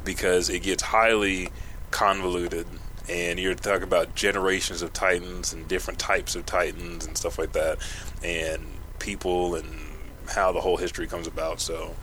[0.06, 1.50] because it gets highly
[1.92, 2.66] convoluted,
[3.10, 7.52] and you're talking about generations of Titans and different types of Titans and stuff like
[7.54, 7.80] that,
[8.24, 8.66] and
[9.00, 9.68] people and
[10.30, 11.60] how the whole history comes about.
[11.60, 11.94] So.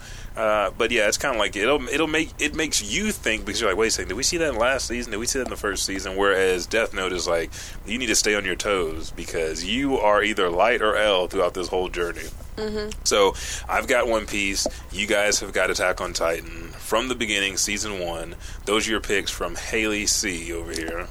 [0.41, 3.61] Uh, but yeah, it's kind of like it'll it'll make it makes you think because
[3.61, 5.11] you're like, wait a second, did we see that in last season?
[5.11, 6.17] Did we see that in the first season?
[6.17, 7.51] Whereas Death Note is like,
[7.85, 11.53] you need to stay on your toes because you are either light or L throughout
[11.53, 12.25] this whole journey.
[12.57, 12.89] Mm-hmm.
[13.05, 13.35] So
[13.69, 14.67] I've got One Piece.
[14.91, 18.35] You guys have got Attack on Titan from the beginning, season one.
[18.65, 21.07] Those are your picks from Hailey C over here.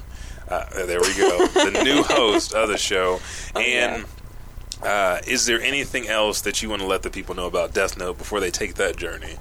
[0.48, 3.20] Uh, there we go, the new host of the show.
[3.56, 4.06] Oh, and
[4.84, 7.98] uh, is there anything else that you want to let the people know about Death
[7.98, 9.36] Note before they take that journey?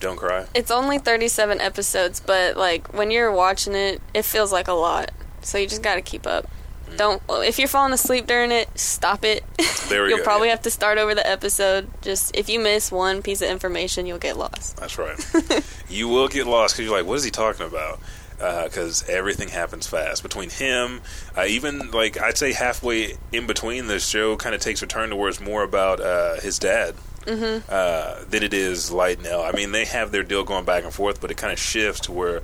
[0.00, 0.46] Don't cry.
[0.54, 5.10] It's only 37 episodes, but like when you're watching it, it feels like a lot.
[5.42, 6.48] So you just got to keep up.
[6.88, 6.96] Mm.
[6.96, 9.44] Don't if you're falling asleep during it, stop it.
[9.88, 10.08] There we go.
[10.16, 10.54] you'll go, probably yeah.
[10.54, 11.88] have to start over the episode.
[12.00, 14.78] Just if you miss one piece of information, you'll get lost.
[14.78, 15.64] That's right.
[15.90, 18.00] you will get lost because you're like, what is he talking about?
[18.40, 21.02] Because everything happens fast between him,
[21.36, 25.10] uh, even like I'd say halfway in between, the show kind of takes a turn
[25.10, 26.94] towards more about uh, his dad
[27.26, 27.68] Mm-hmm.
[27.68, 29.42] uh, than it is Light and L.
[29.42, 32.00] I mean, they have their deal going back and forth, but it kind of shifts
[32.06, 32.40] to where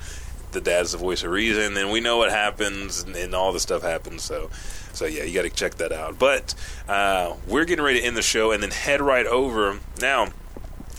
[0.53, 3.59] the dad's the voice of reason, and we know what happens, and, and all the
[3.59, 4.23] stuff happens.
[4.23, 4.51] So,
[4.93, 6.19] so yeah, you got to check that out.
[6.19, 6.55] But
[6.91, 10.29] uh, we're getting ready to end the show, and then head right over now.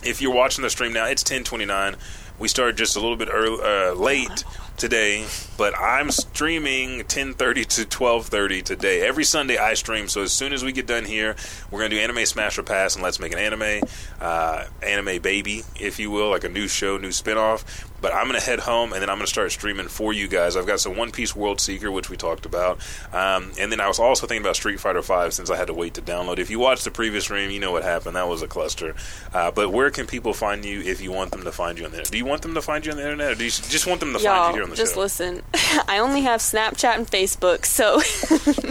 [0.04, 1.98] If you're watching the stream now, it's 10:29.
[2.39, 4.43] We started just a little bit early, uh, late
[4.78, 5.25] today,
[5.57, 9.01] but I'm streaming 10:30 to 12:30 today.
[9.01, 11.36] Every Sunday I stream, so as soon as we get done here,
[11.71, 13.82] we're gonna do Anime Smash or Pass and Let's Make an Anime,
[14.21, 17.63] uh, Anime Baby, if you will, like a new show, new spinoff.
[17.99, 20.55] But I'm gonna head home and then I'm gonna start streaming for you guys.
[20.55, 22.80] I've got some One Piece World Seeker, which we talked about,
[23.11, 25.73] um, and then I was also thinking about Street Fighter Five since I had to
[25.73, 26.38] wait to download.
[26.38, 28.15] If you watched the previous stream, you know what happened.
[28.15, 28.93] That was a cluster.
[29.34, 31.91] Uh, but where can people find you if you want them to find you on
[31.91, 32.11] the internet?
[32.11, 33.99] Do you want them to find you on the internet, or do you just want
[33.99, 35.01] them to find you here on the just show?
[35.01, 35.41] listen.
[35.88, 38.01] I only have Snapchat and Facebook, so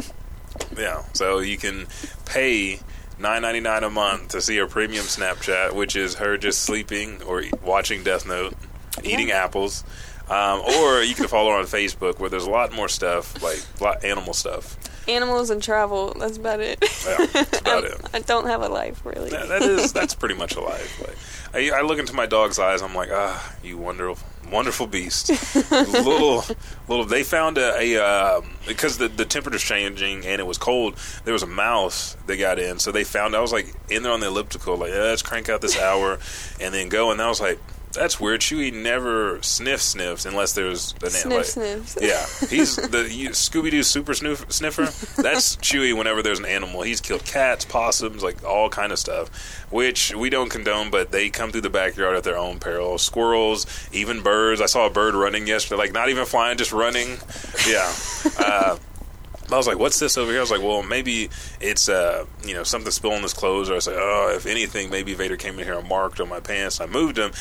[0.77, 1.87] Yeah, so you can
[2.25, 2.81] pay
[3.19, 7.23] nine ninety nine a month to see her premium Snapchat, which is her just sleeping
[7.23, 8.55] or watching Death Note,
[9.03, 9.85] eating apples,
[10.29, 13.63] um, or you can follow her on Facebook where there's a lot more stuff like
[13.81, 14.77] a lot animal stuff.
[15.09, 16.15] Animals and travel.
[16.19, 16.79] That's about it.
[17.07, 18.01] Yeah, that's about it.
[18.13, 19.31] I don't have a life really.
[19.31, 21.01] That, that is that's pretty much a life.
[21.01, 22.83] Like, I, I look into my dog's eyes.
[22.83, 25.31] I'm like, ah, you wonderful, wonderful beast.
[25.71, 26.45] little,
[26.89, 27.05] little.
[27.05, 27.97] They found a, a
[28.39, 30.97] um, because the the temperature's changing and it was cold.
[31.25, 33.35] There was a mouse they got in, so they found.
[33.35, 36.19] I was like in there on the elliptical, like yeah, let's crank out this hour,
[36.61, 37.11] and then go.
[37.11, 37.59] And I was like.
[37.97, 38.41] That's weird.
[38.41, 41.99] Chewy never sniff sniffs unless there's an Sniff like, sniffs.
[42.01, 44.85] Yeah, he's the Scooby Doo super snoof, sniffer.
[45.21, 45.97] That's Chewy.
[45.97, 49.31] Whenever there's an animal, he's killed cats, possums, like all kind of stuff,
[49.71, 50.91] which we don't condone.
[50.91, 52.99] But they come through the backyard at their own peril.
[52.99, 54.61] Squirrels, even birds.
[54.61, 57.19] I saw a bird running yesterday, like not even flying, just running.
[57.69, 57.93] Yeah.
[58.39, 58.77] Uh,
[59.53, 61.31] I was like, "What's this over here?" I was like, "Well, maybe
[61.61, 64.91] it's uh, you know something spilling his clothes." Or I was like, "Oh, if anything,
[64.91, 67.33] maybe Vader came in here and marked on my pants." I moved him,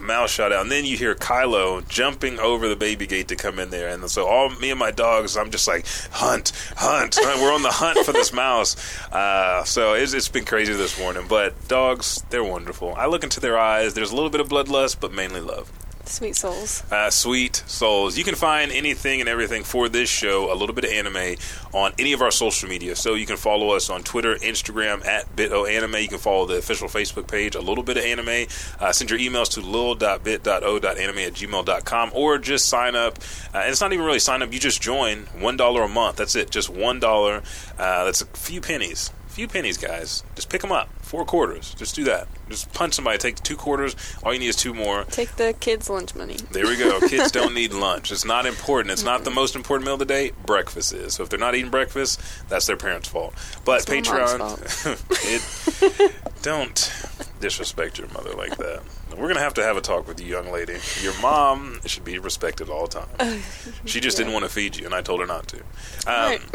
[0.00, 3.58] mouse shot out, and then you hear Kylo jumping over the baby gate to come
[3.58, 7.52] in there, and so all me and my dogs, I'm just like, "Hunt, hunt!" We're
[7.52, 8.76] on the hunt for this mouse.
[9.12, 12.94] Uh, so it's, it's been crazy this morning, but dogs, they're wonderful.
[12.94, 13.94] I look into their eyes.
[13.94, 15.70] There's a little bit of bloodlust, but mainly love
[16.12, 16.82] Sweet souls.
[16.92, 18.18] uh, sweet souls.
[18.18, 21.36] You can find anything and everything for this show, a little bit of anime,
[21.72, 22.94] on any of our social media.
[22.96, 26.02] So you can follow us on Twitter, Instagram at BitOAnime.
[26.02, 28.46] You can follow the official Facebook page, a little bit of anime.
[28.78, 33.18] Uh, send your emails to lil.bit.o.anime at gmail.com or just sign up.
[33.54, 35.24] Uh, and it's not even really sign up, you just join.
[35.38, 36.16] $1 a month.
[36.16, 36.50] That's it.
[36.50, 37.42] Just $1.
[37.78, 39.10] Uh, that's a few pennies.
[39.28, 40.24] A Few pennies, guys.
[40.34, 40.90] Just pick them up.
[41.00, 41.74] Four quarters.
[41.74, 42.28] Just do that.
[42.52, 43.18] Just punch somebody.
[43.18, 43.96] Take two quarters.
[44.22, 45.04] All you need is two more.
[45.04, 46.36] Take the kids' lunch money.
[46.52, 47.00] There we go.
[47.08, 48.12] Kids don't need lunch.
[48.12, 48.92] It's not important.
[48.92, 50.32] It's not the most important meal of the day.
[50.46, 51.14] Breakfast is.
[51.14, 53.34] So if they're not eating breakfast, that's their parents' fault.
[53.64, 56.92] But It's my mom's Patreon, it don't
[57.40, 58.82] disrespect your mother like that.
[59.16, 60.78] We're gonna have to have a talk with you, young lady.
[61.02, 63.42] Your mom should be respected all the time.
[63.84, 65.58] She just didn't want to feed you, and I told her not to.
[65.58, 65.62] Um,
[66.06, 66.40] Right.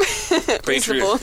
[0.64, 1.18] Patreon,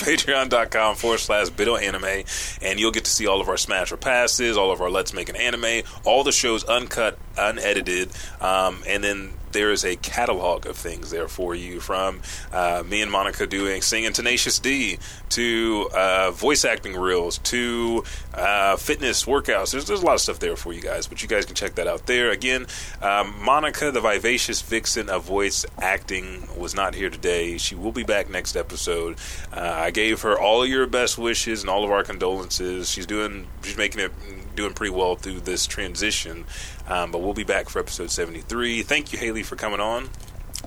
[0.00, 4.70] patreon.com forward slash BitOAnime, and you'll get to see all of our Smash Passes, all
[4.70, 8.10] of our Let's Make an Anime, all the shows uncut unedited,
[8.40, 12.20] um, and then there is a catalog of things there for you from
[12.52, 14.98] uh, me and Monica doing singing Tenacious D
[15.30, 19.72] to uh, voice acting reels to uh, fitness workouts.
[19.72, 21.76] There's, there's a lot of stuff there for you guys, but you guys can check
[21.76, 22.30] that out there.
[22.30, 22.66] Again,
[23.00, 27.56] um, Monica, the vivacious vixen of voice acting, was not here today.
[27.56, 29.16] She will be back next episode.
[29.52, 32.90] Uh, I gave her all your best wishes and all of our condolences.
[32.90, 34.12] She's doing, she's making it
[34.56, 36.44] doing pretty well through this transition.
[36.88, 38.82] Um, but we'll be back for episode 73.
[38.82, 40.08] Thank you, Hailey, for coming on.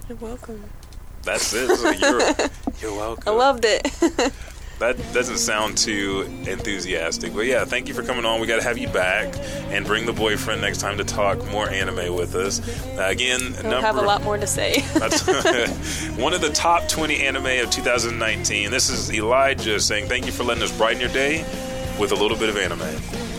[0.07, 0.63] You're welcome.
[1.23, 1.99] That's it.
[1.99, 2.49] You're,
[2.81, 3.33] you're welcome.
[3.33, 3.83] I loved it.
[4.79, 7.33] that doesn't sound too enthusiastic.
[7.33, 8.39] But yeah, thank you for coming on.
[8.39, 9.35] We got to have you back
[9.71, 12.61] and bring the boyfriend next time to talk more anime with us.
[12.97, 14.81] Uh, again, number, have a lot more to say.
[14.93, 18.71] That's one of the top 20 anime of 2019.
[18.71, 21.43] This is Elijah saying thank you for letting us brighten your day
[21.99, 23.38] with a little bit of anime.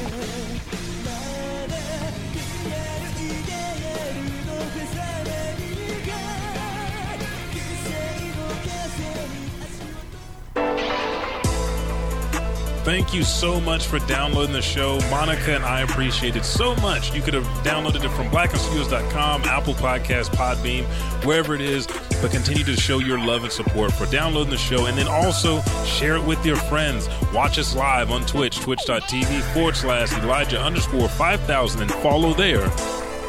[12.90, 14.98] Thank you so much for downloading the show.
[15.10, 17.14] Monica and I appreciate it so much.
[17.14, 20.82] You could have downloaded it from blackandstudios.com, Apple Podcast, Podbean,
[21.24, 21.86] wherever it is.
[21.86, 24.86] But continue to show your love and support for downloading the show.
[24.86, 27.08] And then also share it with your friends.
[27.32, 32.72] Watch us live on Twitch, twitch.tv forward slash Elijah underscore 5000 and follow there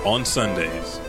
[0.07, 1.00] on Sundays.